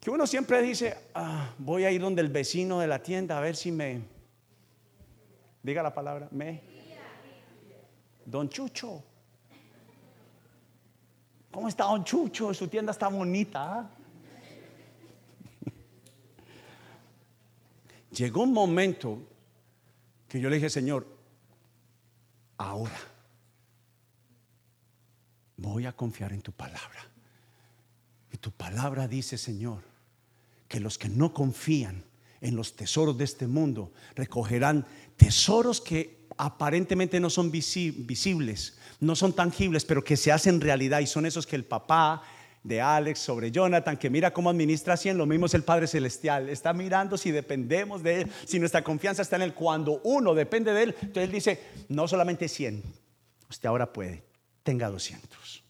que 0.00 0.10
uno 0.10 0.26
siempre 0.26 0.60
dice, 0.62 0.98
ah, 1.14 1.52
voy 1.58 1.84
a 1.84 1.90
ir 1.92 2.00
donde 2.00 2.22
el 2.22 2.28
vecino 2.28 2.80
de 2.80 2.88
la 2.88 3.00
tienda 3.00 3.38
a 3.38 3.40
ver 3.40 3.54
si 3.54 3.70
me, 3.70 4.02
diga 5.62 5.80
la 5.80 5.94
palabra, 5.94 6.26
me, 6.32 6.60
don 8.24 8.48
Chucho. 8.48 9.00
¿Cómo 11.52 11.68
está 11.68 11.84
don 11.84 12.02
Chucho? 12.02 12.52
Su 12.52 12.66
tienda 12.66 12.90
está 12.90 13.06
bonita. 13.06 13.78
¿ah? 13.78 13.90
Llegó 18.12 18.42
un 18.42 18.52
momento 18.52 19.18
que 20.28 20.40
yo 20.40 20.48
le 20.48 20.56
dije, 20.56 20.70
Señor, 20.70 21.06
ahora 22.58 23.00
voy 25.56 25.86
a 25.86 25.92
confiar 25.92 26.32
en 26.32 26.42
tu 26.42 26.52
palabra. 26.52 27.08
Y 28.32 28.36
tu 28.36 28.50
palabra 28.50 29.08
dice, 29.08 29.38
Señor, 29.38 29.82
que 30.68 30.80
los 30.80 30.98
que 30.98 31.08
no 31.08 31.32
confían 31.32 32.04
en 32.40 32.56
los 32.56 32.76
tesoros 32.76 33.16
de 33.16 33.24
este 33.24 33.46
mundo 33.46 33.92
recogerán 34.14 34.86
tesoros 35.16 35.80
que 35.80 36.26
aparentemente 36.36 37.20
no 37.20 37.30
son 37.30 37.50
visibles, 37.50 38.78
no 39.00 39.16
son 39.16 39.32
tangibles, 39.32 39.84
pero 39.84 40.02
que 40.02 40.16
se 40.16 40.32
hacen 40.32 40.60
realidad 40.60 41.00
y 41.00 41.06
son 41.06 41.24
esos 41.26 41.46
que 41.46 41.56
el 41.56 41.64
papá, 41.64 42.22
de 42.62 42.80
Alex 42.80 43.18
sobre 43.18 43.50
Jonathan, 43.50 43.96
que 43.96 44.08
mira 44.08 44.32
cómo 44.32 44.50
administra 44.50 44.96
100, 44.96 45.18
lo 45.18 45.26
mismo 45.26 45.46
es 45.46 45.54
el 45.54 45.64
Padre 45.64 45.86
Celestial. 45.86 46.48
Está 46.48 46.72
mirando 46.72 47.18
si 47.18 47.30
dependemos 47.30 48.02
de 48.02 48.22
Él, 48.22 48.32
si 48.46 48.58
nuestra 48.58 48.84
confianza 48.84 49.22
está 49.22 49.36
en 49.36 49.42
Él. 49.42 49.54
Cuando 49.54 50.00
uno 50.04 50.34
depende 50.34 50.72
de 50.72 50.82
Él, 50.84 50.94
entonces 51.00 51.24
Él 51.24 51.32
dice, 51.32 51.60
no 51.88 52.06
solamente 52.06 52.48
100, 52.48 52.82
usted 53.50 53.68
ahora 53.68 53.92
puede, 53.92 54.22
tenga 54.62 54.88
200, 54.88 55.64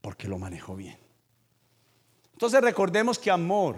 porque 0.00 0.28
lo 0.28 0.38
manejó 0.38 0.76
bien. 0.76 0.98
Entonces 2.32 2.60
recordemos 2.60 3.18
que 3.18 3.30
amor, 3.30 3.76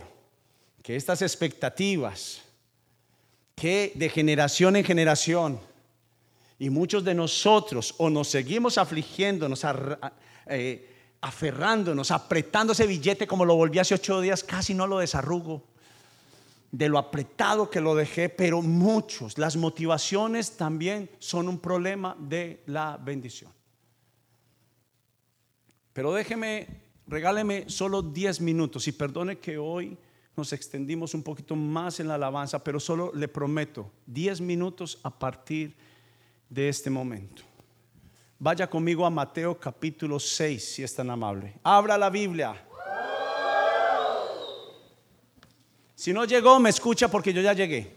que 0.82 0.96
estas 0.96 1.22
expectativas, 1.22 2.42
que 3.54 3.92
de 3.94 4.08
generación 4.08 4.76
en 4.76 4.84
generación, 4.84 5.58
y 6.58 6.70
muchos 6.70 7.02
de 7.02 7.12
nosotros 7.12 7.92
o 7.98 8.08
nos 8.08 8.28
seguimos 8.28 8.78
afligiéndonos, 8.78 9.66
eh, 10.46 10.91
aferrándonos, 11.22 12.10
apretando 12.10 12.72
ese 12.72 12.86
billete 12.86 13.26
como 13.26 13.44
lo 13.44 13.54
volví 13.54 13.78
hace 13.78 13.94
ocho 13.94 14.20
días, 14.20 14.44
casi 14.44 14.74
no 14.74 14.86
lo 14.86 14.98
desarrugo 14.98 15.62
de 16.72 16.88
lo 16.88 16.98
apretado 16.98 17.70
que 17.70 17.80
lo 17.80 17.94
dejé, 17.94 18.28
pero 18.28 18.60
muchos, 18.62 19.38
las 19.38 19.56
motivaciones 19.56 20.56
también 20.56 21.10
son 21.18 21.48
un 21.48 21.58
problema 21.58 22.16
de 22.18 22.62
la 22.66 22.96
bendición. 22.96 23.52
Pero 25.92 26.12
déjeme, 26.14 26.66
regáleme 27.06 27.68
solo 27.68 28.02
diez 28.02 28.40
minutos 28.40 28.88
y 28.88 28.92
perdone 28.92 29.38
que 29.38 29.58
hoy 29.58 29.98
nos 30.34 30.54
extendimos 30.54 31.12
un 31.12 31.22
poquito 31.22 31.54
más 31.54 32.00
en 32.00 32.08
la 32.08 32.14
alabanza, 32.14 32.64
pero 32.64 32.80
solo 32.80 33.12
le 33.14 33.28
prometo 33.28 33.90
diez 34.06 34.40
minutos 34.40 34.98
a 35.02 35.10
partir 35.10 35.76
de 36.48 36.70
este 36.70 36.88
momento. 36.88 37.42
Vaya 38.44 38.66
conmigo 38.66 39.06
a 39.06 39.10
Mateo 39.10 39.56
capítulo 39.56 40.18
6, 40.18 40.74
si 40.74 40.82
es 40.82 40.92
tan 40.92 41.08
amable. 41.10 41.54
Abra 41.62 41.96
la 41.96 42.10
Biblia. 42.10 42.52
Si 45.94 46.12
no 46.12 46.24
llegó, 46.24 46.58
me 46.58 46.70
escucha 46.70 47.06
porque 47.06 47.32
yo 47.32 47.40
ya 47.40 47.52
llegué. 47.52 47.92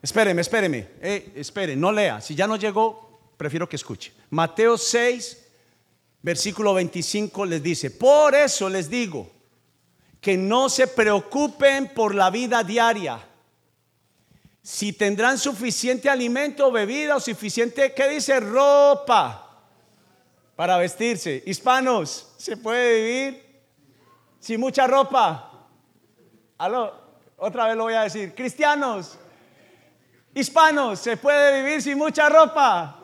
Espéreme, 0.00 0.40
espéreme. 0.40 0.88
Eh, 1.02 1.76
no 1.76 1.92
lea. 1.92 2.22
Si 2.22 2.34
ya 2.34 2.46
no 2.46 2.56
llegó, 2.56 3.20
prefiero 3.36 3.68
que 3.68 3.76
escuche. 3.76 4.10
Mateo 4.30 4.78
6, 4.78 5.46
versículo 6.22 6.72
25 6.72 7.44
les 7.44 7.62
dice, 7.62 7.90
por 7.90 8.34
eso 8.34 8.70
les 8.70 8.88
digo 8.88 9.30
que 10.18 10.38
no 10.38 10.70
se 10.70 10.86
preocupen 10.86 11.92
por 11.92 12.14
la 12.14 12.30
vida 12.30 12.64
diaria 12.64 13.22
si 14.62 14.92
tendrán 14.92 15.38
suficiente 15.38 16.10
alimento, 16.10 16.70
bebida 16.70 17.16
o 17.16 17.20
suficiente, 17.20 17.94
¿qué 17.94 18.08
dice? 18.08 18.40
Ropa 18.40 19.46
para 20.54 20.76
vestirse. 20.76 21.42
Hispanos, 21.46 22.34
¿se 22.36 22.58
puede 22.58 23.02
vivir 23.02 23.62
sin 24.38 24.60
mucha 24.60 24.86
ropa? 24.86 25.50
Aló, 26.58 26.92
otra 27.38 27.68
vez 27.68 27.76
lo 27.76 27.84
voy 27.84 27.94
a 27.94 28.02
decir. 28.02 28.34
Cristianos, 28.34 29.18
hispanos, 30.34 30.98
¿se 30.98 31.16
puede 31.16 31.62
vivir 31.62 31.80
sin 31.80 31.96
mucha 31.96 32.28
ropa? 32.28 33.00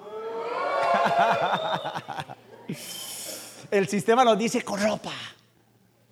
El 3.70 3.88
sistema 3.88 4.22
nos 4.22 4.36
dice 4.36 4.62
con 4.62 4.78
ropa, 4.82 5.14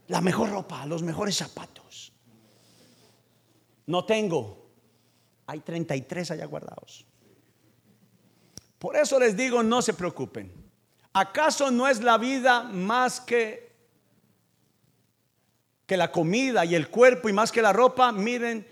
la 0.08 0.22
mejor 0.22 0.48
ropa, 0.48 0.86
los 0.86 1.02
mejores 1.02 1.36
zapatos. 1.36 2.14
No 3.86 4.06
tengo. 4.06 4.63
Hay 5.46 5.60
33 5.60 6.30
allá 6.30 6.46
guardados. 6.46 7.04
Por 8.78 8.96
eso 8.96 9.18
les 9.18 9.36
digo, 9.36 9.62
no 9.62 9.82
se 9.82 9.94
preocupen. 9.94 10.52
¿Acaso 11.12 11.70
no 11.70 11.88
es 11.88 12.02
la 12.02 12.18
vida 12.18 12.62
más 12.62 13.20
que 13.20 13.64
que 15.86 15.96
la 15.96 16.10
comida 16.10 16.64
y 16.64 16.74
el 16.74 16.88
cuerpo 16.88 17.28
y 17.28 17.32
más 17.32 17.52
que 17.52 17.62
la 17.62 17.72
ropa? 17.72 18.10
Miren, 18.12 18.66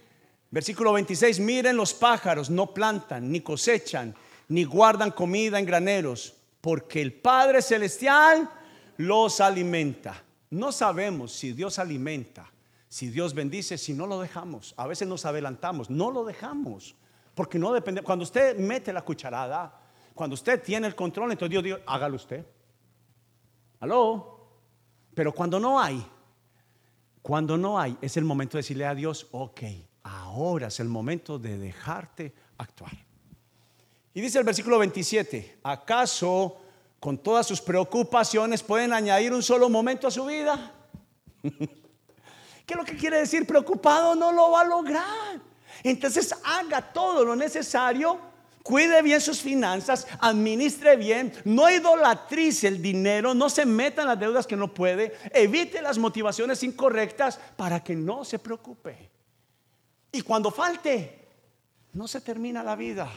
versículo 0.50 0.92
26, 0.92 1.40
miren 1.40 1.76
los 1.76 1.94
pájaros, 1.94 2.50
no 2.50 2.72
plantan, 2.72 3.30
ni 3.30 3.40
cosechan, 3.40 4.14
ni 4.48 4.64
guardan 4.64 5.10
comida 5.10 5.58
en 5.58 5.66
graneros, 5.66 6.34
porque 6.60 7.02
el 7.02 7.12
Padre 7.12 7.62
Celestial 7.62 8.48
los 8.96 9.40
alimenta. 9.40 10.22
No 10.50 10.72
sabemos 10.72 11.32
si 11.32 11.52
Dios 11.52 11.78
alimenta 11.78 12.51
si 12.92 13.08
Dios 13.08 13.32
bendice, 13.32 13.78
si 13.78 13.94
no 13.94 14.06
lo 14.06 14.20
dejamos, 14.20 14.74
a 14.76 14.86
veces 14.86 15.08
nos 15.08 15.24
adelantamos, 15.24 15.88
no 15.88 16.10
lo 16.10 16.24
dejamos, 16.24 16.94
porque 17.34 17.58
no 17.58 17.72
depende. 17.72 18.02
Cuando 18.02 18.22
usted 18.22 18.58
mete 18.58 18.92
la 18.92 19.00
cucharada, 19.00 19.80
cuando 20.12 20.34
usted 20.34 20.62
tiene 20.62 20.88
el 20.88 20.94
control, 20.94 21.32
entonces 21.32 21.52
Dios 21.52 21.64
dice, 21.64 21.82
hágalo 21.86 22.16
usted. 22.16 22.44
Aló. 23.80 24.46
Pero 25.14 25.32
cuando 25.32 25.58
no 25.58 25.80
hay, 25.80 26.06
cuando 27.22 27.56
no 27.56 27.80
hay, 27.80 27.96
es 28.02 28.18
el 28.18 28.24
momento 28.24 28.58
de 28.58 28.62
decirle 28.62 28.84
a 28.84 28.94
Dios, 28.94 29.26
ok, 29.30 29.62
ahora 30.02 30.66
es 30.66 30.78
el 30.78 30.90
momento 30.90 31.38
de 31.38 31.56
dejarte 31.56 32.34
actuar. 32.58 32.92
Y 34.12 34.20
dice 34.20 34.38
el 34.38 34.44
versículo 34.44 34.78
27, 34.78 35.60
¿acaso 35.62 36.58
con 37.00 37.16
todas 37.16 37.46
sus 37.46 37.62
preocupaciones 37.62 38.62
pueden 38.62 38.92
añadir 38.92 39.32
un 39.32 39.42
solo 39.42 39.70
momento 39.70 40.08
a 40.08 40.10
su 40.10 40.26
vida? 40.26 40.74
¿Qué 42.66 42.74
es 42.74 42.78
lo 42.78 42.84
que 42.84 42.96
quiere 42.96 43.18
decir? 43.18 43.46
Preocupado 43.46 44.14
no 44.14 44.32
lo 44.32 44.52
va 44.52 44.60
a 44.60 44.64
lograr. 44.64 45.40
Entonces 45.82 46.34
haga 46.44 46.92
todo 46.92 47.24
lo 47.24 47.34
necesario, 47.34 48.18
cuide 48.62 49.02
bien 49.02 49.20
sus 49.20 49.40
finanzas, 49.40 50.06
administre 50.20 50.96
bien, 50.96 51.32
no 51.44 51.68
idolatrice 51.68 52.68
el 52.68 52.80
dinero, 52.80 53.34
no 53.34 53.48
se 53.50 53.66
meta 53.66 54.02
en 54.02 54.08
las 54.08 54.20
deudas 54.20 54.46
que 54.46 54.56
no 54.56 54.72
puede, 54.72 55.16
evite 55.32 55.82
las 55.82 55.98
motivaciones 55.98 56.62
incorrectas 56.62 57.40
para 57.56 57.82
que 57.82 57.96
no 57.96 58.24
se 58.24 58.38
preocupe. 58.38 59.10
Y 60.12 60.20
cuando 60.20 60.50
falte, 60.50 61.28
no 61.94 62.06
se 62.06 62.20
termina 62.20 62.62
la 62.62 62.76
vida. 62.76 63.10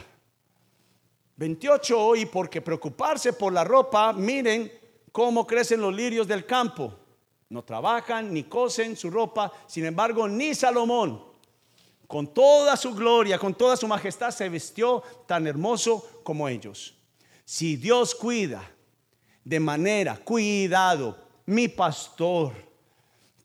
28 1.36 2.00
hoy, 2.00 2.26
porque 2.26 2.62
preocuparse 2.62 3.34
por 3.34 3.52
la 3.52 3.62
ropa, 3.62 4.12
miren 4.12 4.72
cómo 5.12 5.46
crecen 5.46 5.82
los 5.82 5.94
lirios 5.94 6.26
del 6.26 6.46
campo 6.46 7.05
no 7.48 7.62
trabajan 7.64 8.32
ni 8.32 8.44
cosen 8.44 8.96
su 8.96 9.10
ropa. 9.10 9.52
Sin 9.66 9.84
embargo, 9.84 10.28
ni 10.28 10.54
Salomón, 10.54 11.22
con 12.06 12.32
toda 12.32 12.76
su 12.76 12.94
gloria, 12.94 13.38
con 13.38 13.54
toda 13.54 13.76
su 13.76 13.86
majestad, 13.86 14.30
se 14.30 14.48
vistió 14.48 15.02
tan 15.26 15.46
hermoso 15.46 16.20
como 16.22 16.48
ellos. 16.48 16.94
Si 17.44 17.76
Dios 17.76 18.14
cuida 18.14 18.68
de 19.44 19.60
manera, 19.60 20.16
cuidado, 20.16 21.16
mi 21.46 21.68
pastor, 21.68 22.52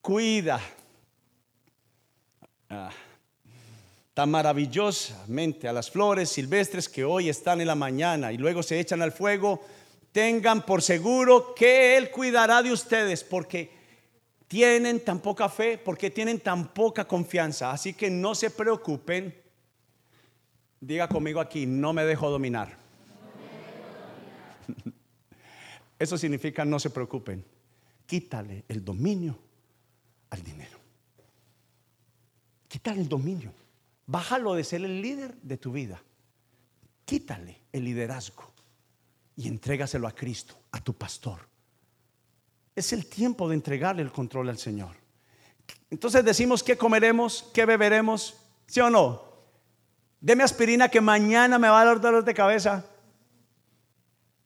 cuida 0.02 0.60
Ah, 2.74 2.90
tan 4.14 4.32
maravillosamente 4.32 5.68
a 5.68 5.74
las 5.74 5.92
flores 5.92 6.30
silvestres 6.30 6.88
que 6.88 7.04
hoy 7.04 7.28
están 7.28 7.60
en 7.60 7.68
la 7.68 7.76
mañana 7.76 8.32
y 8.32 8.38
luego 8.38 8.64
se 8.64 8.80
echan 8.80 9.02
al 9.02 9.12
fuego, 9.12 9.62
tengan 10.14 10.66
por 10.66 10.82
seguro 10.82 11.54
que 11.54 11.98
Él 11.98 12.12
cuidará 12.12 12.64
de 12.64 12.72
ustedes 12.72 13.26
porque 13.26 13.70
tienen 14.52 15.00
tan 15.00 15.22
poca 15.22 15.48
fe, 15.48 15.78
porque 15.78 16.12
tienen 16.12 16.42
tan 16.42 16.74
poca 16.74 17.08
confianza. 17.08 17.72
Así 17.72 17.94
que 17.94 18.10
no 18.10 18.36
se 18.36 18.50
preocupen. 18.50 19.34
Diga 20.82 21.08
conmigo 21.08 21.40
aquí, 21.40 21.66
no 21.66 21.94
me 21.94 22.04
dejo 22.04 22.30
dominar. 22.30 22.78
Eso 26.00 26.18
significa 26.18 26.66
no 26.66 26.80
se 26.80 26.90
preocupen. 26.90 27.46
Quítale 28.06 28.66
el 28.68 28.84
dominio 28.84 29.40
al 30.32 30.44
dinero. 30.44 30.78
Quítale 32.68 33.00
el 33.00 33.08
dominio. 33.08 33.54
Bájalo 34.06 34.54
de 34.56 34.66
ser 34.66 34.84
el 34.84 35.02
líder 35.02 35.34
de 35.36 35.56
tu 35.56 35.72
vida. 35.72 36.04
Quítale 37.06 37.62
el 37.72 37.86
liderazgo 37.86 38.52
y 39.38 39.48
entrégaselo 39.48 40.10
a 40.10 40.12
Cristo, 40.14 40.60
a 40.74 40.84
tu 40.84 40.94
pastor. 40.94 41.51
Es 42.76 42.94
el 42.94 43.06
tiempo 43.06 43.50
de 43.50 43.56
entregarle 43.56 44.02
el 44.02 44.12
control 44.12 44.50
al 44.50 44.58
Señor. 44.58 44.96
Entonces 45.90 46.24
decimos 46.24 46.64
qué 46.64 46.78
comeremos, 46.78 47.50
qué 47.54 47.66
beberemos, 47.66 48.38
¿sí 48.66 48.80
o 48.80 48.90
no? 48.90 49.24
Deme 50.22 50.44
aspirina 50.44 50.88
que 50.88 51.02
mañana 51.02 51.60
me 51.60 51.68
va 51.68 51.82
a 51.82 51.86
dar 51.86 52.00
dolor 52.00 52.24
de 52.24 52.34
cabeza. 52.34 52.86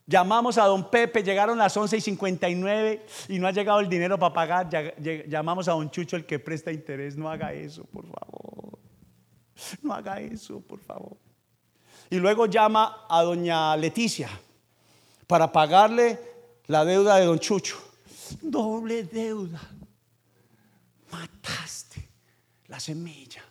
Llamamos 0.07 0.57
a 0.57 0.65
don 0.65 0.89
Pepe, 0.89 1.23
llegaron 1.23 1.57
las 1.57 1.76
11 1.76 1.97
y 1.97 2.01
59 2.01 3.05
y 3.30 3.39
no 3.39 3.47
ha 3.47 3.51
llegado 3.51 3.80
el 3.80 3.89
dinero 3.89 4.17
para 4.17 4.34
pagar. 4.34 4.69
Llamamos 5.28 5.67
a 5.67 5.73
don 5.73 5.89
Chucho, 5.89 6.15
el 6.15 6.26
que 6.26 6.39
presta 6.39 6.71
interés. 6.71 7.17
No 7.17 7.30
haga 7.30 7.53
eso, 7.53 7.84
por 7.86 8.05
favor. 8.05 8.80
No 9.82 9.93
haga 9.93 10.19
eso, 10.19 10.61
por 10.61 10.80
favor. 10.80 11.17
Y 12.09 12.17
luego 12.17 12.45
llama 12.45 13.05
a 13.09 13.23
doña 13.23 13.76
Leticia 13.78 14.30
para 15.28 15.51
pagarle 15.51 16.19
la 16.67 16.86
deuda 16.86 17.17
de 17.17 17.26
don 17.26 17.39
Chucho. 17.39 17.78
Doble 18.41 19.03
deuda. 19.03 19.61
Mataste 21.11 22.09
la 22.67 22.80
semilla. 22.80 23.43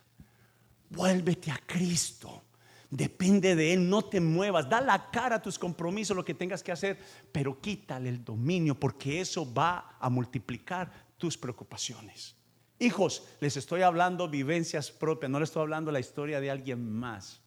Vuélvete 0.89 1.51
a 1.51 1.59
Cristo. 1.65 2.43
Depende 2.89 3.55
de 3.55 3.73
Él, 3.73 3.89
no 3.89 4.05
te 4.05 4.21
muevas, 4.21 4.69
da 4.69 4.79
la 4.79 5.09
cara 5.11 5.37
a 5.37 5.41
tus 5.41 5.59
compromisos, 5.59 6.15
lo 6.15 6.23
que 6.23 6.33
tengas 6.33 6.63
que 6.63 6.71
hacer, 6.71 6.97
pero 7.31 7.59
quítale 7.59 8.09
el 8.09 8.23
dominio 8.23 8.79
porque 8.79 9.19
eso 9.19 9.51
va 9.51 9.97
a 9.99 10.09
multiplicar 10.09 10.91
tus 11.17 11.37
preocupaciones. 11.37 12.35
Hijos, 12.79 13.27
les 13.39 13.57
estoy 13.57 13.81
hablando 13.81 14.29
vivencias 14.29 14.91
propias, 14.91 15.29
no 15.29 15.39
les 15.39 15.49
estoy 15.49 15.63
hablando 15.63 15.91
la 15.91 15.99
historia 15.99 16.39
de 16.39 16.51
alguien 16.51 16.89
más. 16.89 17.41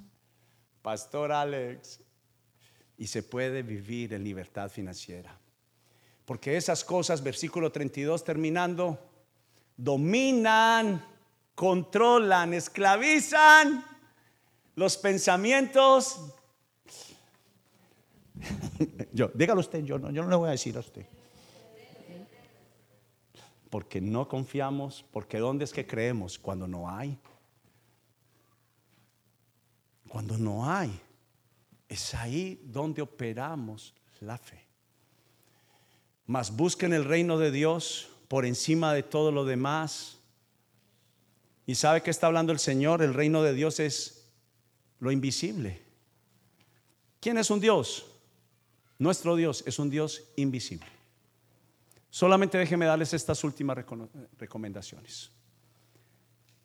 Pastor 0.83 1.33
Alex, 1.33 2.01
y 2.97 3.07
se 3.07 3.23
puede 3.23 3.63
vivir 3.63 4.13
en 4.15 4.25
libertad 4.25 4.71
financiera. 4.71 5.39
Porque 6.29 6.59
esas 6.59 6.85
cosas, 6.85 7.23
versículo 7.23 7.73
32 7.73 8.23
terminando, 8.23 8.99
dominan, 9.79 11.03
controlan, 11.55 12.53
esclavizan 12.53 13.83
los 14.75 14.99
pensamientos. 14.99 16.35
yo, 19.15 19.31
dígalo 19.33 19.61
usted, 19.61 19.83
yo 19.85 19.99
no, 19.99 20.11
yo 20.11 20.23
no 20.23 20.29
le 20.29 20.37
voy 20.37 20.49
a 20.49 20.51
decir 20.51 20.77
a 20.77 20.81
usted. 20.81 21.07
Porque 23.71 23.99
no 23.99 24.29
confiamos, 24.29 25.07
porque 25.11 25.39
¿dónde 25.39 25.65
es 25.65 25.73
que 25.73 25.87
creemos? 25.87 26.39
Cuando 26.39 26.69
no 26.69 26.91
hay. 26.91 27.19
Cuando 30.07 30.37
no 30.37 30.71
hay, 30.71 30.91
es 31.89 32.15
ahí 32.15 32.61
donde 32.67 33.01
operamos 33.01 33.95
la 34.21 34.37
fe. 34.37 34.68
Mas 36.29 36.55
busquen 36.55 36.93
el 36.93 37.07
reino 37.07 37.39
de 37.39 37.51
Dios 37.51 38.11
por 38.29 38.45
encima 38.45 38.93
de 38.93 39.03
todo 39.03 39.33
lo 39.33 39.47
demás. 39.47 40.19
¿Y 41.67 41.75
sabe 41.75 42.03
que 42.03 42.11
está 42.11 42.27
hablando 42.27 42.53
el 42.53 42.59
Señor? 42.59 43.03
El 43.03 43.15
reino 43.15 43.43
de 43.43 43.55
Dios 43.55 43.81
es 43.81 44.31
lo 45.01 45.11
invisible. 45.11 45.83
¿Quién 47.19 47.39
es 47.39 47.51
un 47.51 47.61
Dios? 47.61 48.07
Nuestro 48.99 49.37
Dios 49.37 49.65
es 49.67 49.79
un 49.79 49.89
Dios 49.89 50.25
invisible. 50.37 50.87
Solamente 52.11 52.59
déjenme 52.59 52.85
darles 52.85 53.15
estas 53.15 53.43
últimas 53.43 53.79
recomendaciones 54.39 55.31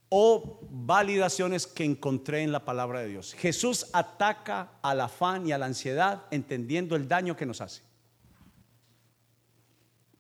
o 0.10 0.60
validaciones 0.70 1.66
que 1.68 1.86
encontré 1.86 2.44
en 2.44 2.52
la 2.52 2.66
palabra 2.66 3.00
de 3.00 3.08
Dios. 3.08 3.34
Jesús 3.34 3.88
ataca 3.94 4.74
al 4.82 5.00
afán 5.00 5.48
y 5.48 5.54
a 5.54 5.58
la 5.58 5.68
ansiedad 5.68 6.26
entendiendo 6.32 6.98
el 6.98 7.08
daño 7.08 7.38
que 7.38 7.46
nos 7.46 7.62
hace. 7.62 7.93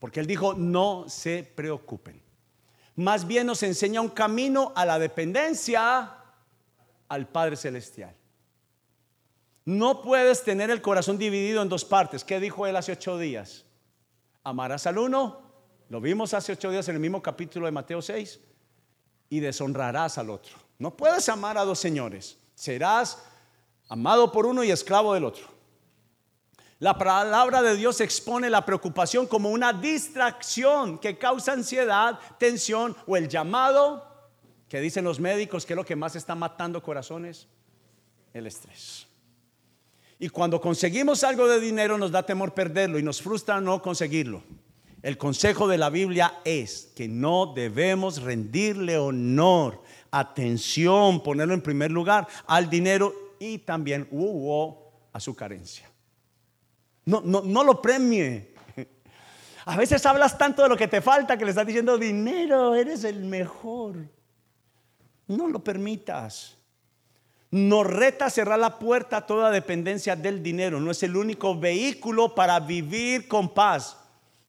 Porque 0.03 0.19
Él 0.19 0.27
dijo, 0.27 0.53
no 0.53 1.05
se 1.07 1.49
preocupen. 1.55 2.21
Más 2.97 3.25
bien 3.25 3.47
nos 3.47 3.63
enseña 3.63 4.01
un 4.01 4.09
camino 4.09 4.73
a 4.75 4.83
la 4.83 4.99
dependencia 4.99 6.17
al 7.07 7.27
Padre 7.29 7.55
Celestial. 7.55 8.13
No 9.63 10.01
puedes 10.01 10.43
tener 10.43 10.69
el 10.71 10.81
corazón 10.81 11.17
dividido 11.17 11.61
en 11.61 11.69
dos 11.69 11.85
partes. 11.85 12.25
¿Qué 12.25 12.41
dijo 12.41 12.67
él 12.67 12.75
hace 12.75 12.91
ocho 12.91 13.17
días? 13.17 13.63
Amarás 14.43 14.85
al 14.87 14.97
uno, 14.97 15.41
lo 15.87 16.01
vimos 16.01 16.33
hace 16.33 16.51
ocho 16.51 16.69
días 16.69 16.85
en 16.89 16.95
el 16.95 17.01
mismo 17.01 17.21
capítulo 17.21 17.65
de 17.65 17.71
Mateo 17.71 18.01
6, 18.01 18.41
y 19.29 19.39
deshonrarás 19.39 20.17
al 20.17 20.31
otro. 20.31 20.57
No 20.79 20.97
puedes 20.97 21.29
amar 21.29 21.57
a 21.57 21.63
dos 21.63 21.79
señores. 21.79 22.37
Serás 22.55 23.23
amado 23.87 24.33
por 24.33 24.47
uno 24.47 24.65
y 24.65 24.71
esclavo 24.71 25.13
del 25.13 25.23
otro. 25.23 25.52
La 26.83 26.97
palabra 26.97 27.61
de 27.61 27.77
Dios 27.77 28.01
expone 28.01 28.49
la 28.49 28.65
preocupación 28.65 29.25
como 29.25 29.51
una 29.51 29.71
distracción 29.71 30.97
que 30.97 31.17
causa 31.17 31.53
ansiedad, 31.53 32.19
tensión 32.37 32.93
o 33.07 33.15
el 33.15 33.29
llamado 33.29 34.05
que 34.67 34.81
dicen 34.81 35.05
los 35.05 35.17
médicos 35.17 35.65
que 35.65 35.71
es 35.71 35.77
lo 35.77 35.85
que 35.85 35.95
más 35.95 36.17
está 36.17 36.35
matando 36.35 36.83
corazones, 36.83 37.47
el 38.33 38.47
estrés. 38.47 39.07
Y 40.19 40.27
cuando 40.27 40.59
conseguimos 40.59 41.23
algo 41.23 41.47
de 41.47 41.61
dinero 41.61 41.97
nos 41.97 42.11
da 42.11 42.25
temor 42.25 42.53
perderlo 42.53 42.99
y 42.99 43.03
nos 43.03 43.21
frustra 43.21 43.61
no 43.61 43.81
conseguirlo. 43.81 44.43
El 45.01 45.17
consejo 45.17 45.69
de 45.69 45.77
la 45.77 45.89
Biblia 45.89 46.41
es 46.43 46.91
que 46.97 47.07
no 47.07 47.53
debemos 47.55 48.21
rendirle 48.21 48.97
honor, 48.97 49.81
atención, 50.11 51.23
ponerlo 51.23 51.53
en 51.53 51.61
primer 51.61 51.91
lugar 51.91 52.27
al 52.45 52.69
dinero 52.69 53.15
y 53.39 53.59
también 53.59 54.09
a 55.13 55.19
su 55.21 55.33
carencia. 55.33 55.92
No, 57.05 57.21
no, 57.21 57.41
no 57.41 57.63
lo 57.63 57.81
premie. 57.81 58.53
A 59.65 59.77
veces 59.77 60.05
hablas 60.05 60.37
tanto 60.37 60.61
de 60.61 60.69
lo 60.69 60.77
que 60.77 60.87
te 60.87 61.01
falta 61.01 61.37
que 61.37 61.45
le 61.45 61.51
estás 61.51 61.65
diciendo 61.65 61.97
dinero, 61.97 62.75
eres 62.75 63.03
el 63.03 63.23
mejor. 63.23 63.95
No 65.27 65.47
lo 65.47 65.63
permitas. 65.63 66.57
Nos 67.49 67.87
reta 67.87 68.29
cerrar 68.29 68.59
la 68.59 68.77
puerta 68.79 69.17
a 69.17 69.25
toda 69.25 69.51
dependencia 69.51 70.15
del 70.15 70.43
dinero. 70.43 70.79
No 70.79 70.91
es 70.91 71.03
el 71.03 71.15
único 71.15 71.57
vehículo 71.57 72.35
para 72.35 72.59
vivir 72.59 73.27
con 73.27 73.53
paz, 73.53 73.95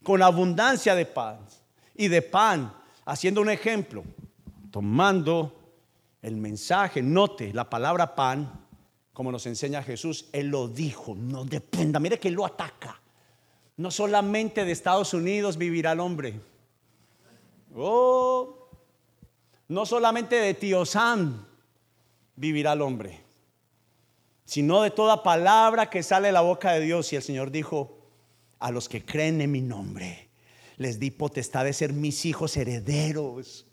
con 0.02 0.22
abundancia 0.22 0.94
de 0.94 1.06
paz 1.06 1.62
y 1.94 2.08
de 2.08 2.22
pan. 2.22 2.74
Haciendo 3.04 3.42
un 3.42 3.50
ejemplo, 3.50 4.02
tomando 4.70 5.54
el 6.22 6.36
mensaje, 6.36 7.02
note 7.02 7.52
la 7.52 7.68
palabra 7.68 8.14
pan, 8.14 8.63
como 9.14 9.30
nos 9.30 9.46
enseña 9.46 9.82
Jesús, 9.82 10.28
Él 10.32 10.48
lo 10.48 10.68
dijo, 10.68 11.14
no 11.14 11.44
dependa, 11.44 12.00
mire 12.00 12.18
que 12.18 12.28
Él 12.28 12.34
lo 12.34 12.44
ataca. 12.44 13.00
No 13.76 13.90
solamente 13.90 14.64
de 14.64 14.72
Estados 14.72 15.14
Unidos 15.14 15.56
vivirá 15.56 15.92
el 15.92 16.00
hombre. 16.00 16.40
Oh, 17.76 18.68
no 19.68 19.86
solamente 19.86 20.36
de 20.36 20.54
tío 20.54 20.84
Sam 20.84 21.46
vivirá 22.36 22.72
el 22.72 22.82
hombre, 22.82 23.20
sino 24.44 24.82
de 24.82 24.90
toda 24.90 25.22
palabra 25.22 25.88
que 25.88 26.02
sale 26.02 26.28
de 26.28 26.32
la 26.32 26.40
boca 26.40 26.72
de 26.72 26.80
Dios. 26.80 27.12
Y 27.12 27.16
el 27.16 27.22
Señor 27.22 27.52
dijo, 27.52 27.96
a 28.58 28.72
los 28.72 28.88
que 28.88 29.04
creen 29.04 29.40
en 29.40 29.52
mi 29.52 29.60
nombre, 29.60 30.28
les 30.76 30.98
di 30.98 31.12
potestad 31.12 31.64
de 31.64 31.72
ser 31.72 31.92
mis 31.92 32.24
hijos 32.24 32.56
herederos. 32.56 33.66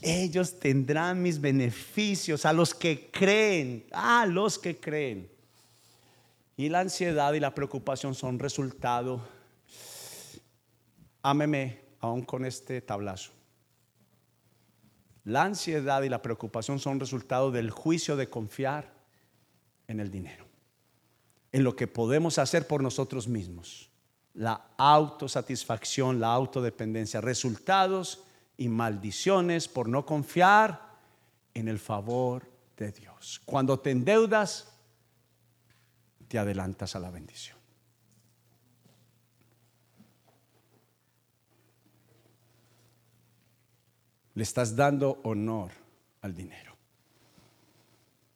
Ellos 0.00 0.58
tendrán 0.58 1.22
mis 1.22 1.40
beneficios 1.40 2.44
a 2.44 2.52
los 2.52 2.74
que 2.74 3.10
creen, 3.10 3.86
a 3.92 4.26
los 4.26 4.58
que 4.58 4.78
creen. 4.78 5.30
Y 6.56 6.68
la 6.68 6.80
ansiedad 6.80 7.32
y 7.32 7.40
la 7.40 7.54
preocupación 7.54 8.14
son 8.14 8.38
resultado, 8.38 9.26
ámeme 11.22 11.80
aún 12.00 12.22
con 12.22 12.44
este 12.44 12.80
tablazo. 12.80 13.32
La 15.24 15.44
ansiedad 15.44 16.02
y 16.02 16.08
la 16.08 16.20
preocupación 16.20 16.80
son 16.80 16.98
resultado 16.98 17.50
del 17.50 17.70
juicio 17.70 18.16
de 18.16 18.28
confiar 18.28 18.92
en 19.86 20.00
el 20.00 20.10
dinero, 20.10 20.46
en 21.52 21.62
lo 21.62 21.76
que 21.76 21.86
podemos 21.86 22.38
hacer 22.38 22.66
por 22.66 22.82
nosotros 22.82 23.28
mismos. 23.28 23.88
La 24.34 24.70
autosatisfacción, 24.78 26.18
la 26.18 26.32
autodependencia, 26.32 27.20
resultados 27.20 28.24
y 28.62 28.68
maldiciones 28.68 29.66
por 29.66 29.88
no 29.88 30.06
confiar 30.06 30.92
en 31.52 31.66
el 31.66 31.80
favor 31.80 32.48
de 32.76 32.92
Dios. 32.92 33.42
Cuando 33.44 33.80
te 33.80 33.90
endeudas, 33.90 34.72
te 36.28 36.38
adelantas 36.38 36.94
a 36.94 37.00
la 37.00 37.10
bendición. 37.10 37.58
Le 44.34 44.44
estás 44.44 44.76
dando 44.76 45.20
honor 45.24 45.72
al 46.20 46.32
dinero. 46.32 46.76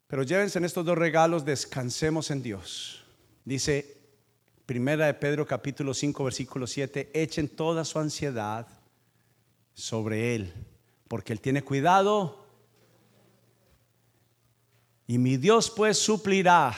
Pero 0.09 0.25
llévense 0.25 0.59
en 0.59 0.65
estos 0.65 0.85
dos 0.85 0.99
regalos, 0.99 1.45
descansemos 1.45 2.33
en 2.33 2.43
Dios. 2.43 3.05
Dice 3.45 3.97
Primera 4.67 5.07
de 5.07 5.15
Pedro 5.15 5.47
capítulo 5.47 5.95
5 5.95 6.25
versículo 6.25 6.67
7, 6.67 7.13
echen 7.15 7.49
toda 7.49 7.85
su 7.85 8.01
ansiedad 8.01 8.76
sobre 9.77 10.35
Él, 10.35 10.55
porque 11.07 11.35
Él 11.35 11.41
tiene 11.41 11.63
cuidado 11.63 12.47
y 15.07 15.19
mi 15.19 15.37
Dios 15.37 15.71
pues 15.71 15.99
suplirá 15.99 16.75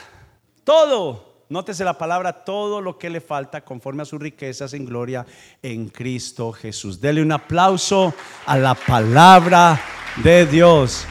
todo, 0.63 1.45
nótese 1.49 1.83
la 1.83 1.97
palabra, 1.97 2.43
todo 2.43 2.81
lo 2.81 2.99
que 2.99 3.09
le 3.09 3.21
falta 3.21 3.61
conforme 3.61 4.03
a 4.03 4.05
sus 4.05 4.19
riquezas 4.19 4.73
en 4.73 4.85
gloria 4.85 5.25
en 5.63 5.87
Cristo 5.87 6.51
Jesús. 6.51 6.99
Dele 6.99 7.23
un 7.23 7.31
aplauso 7.31 8.13
a 8.45 8.57
la 8.57 8.75
palabra 8.75 9.81
de 10.23 10.45
Dios. 10.45 11.07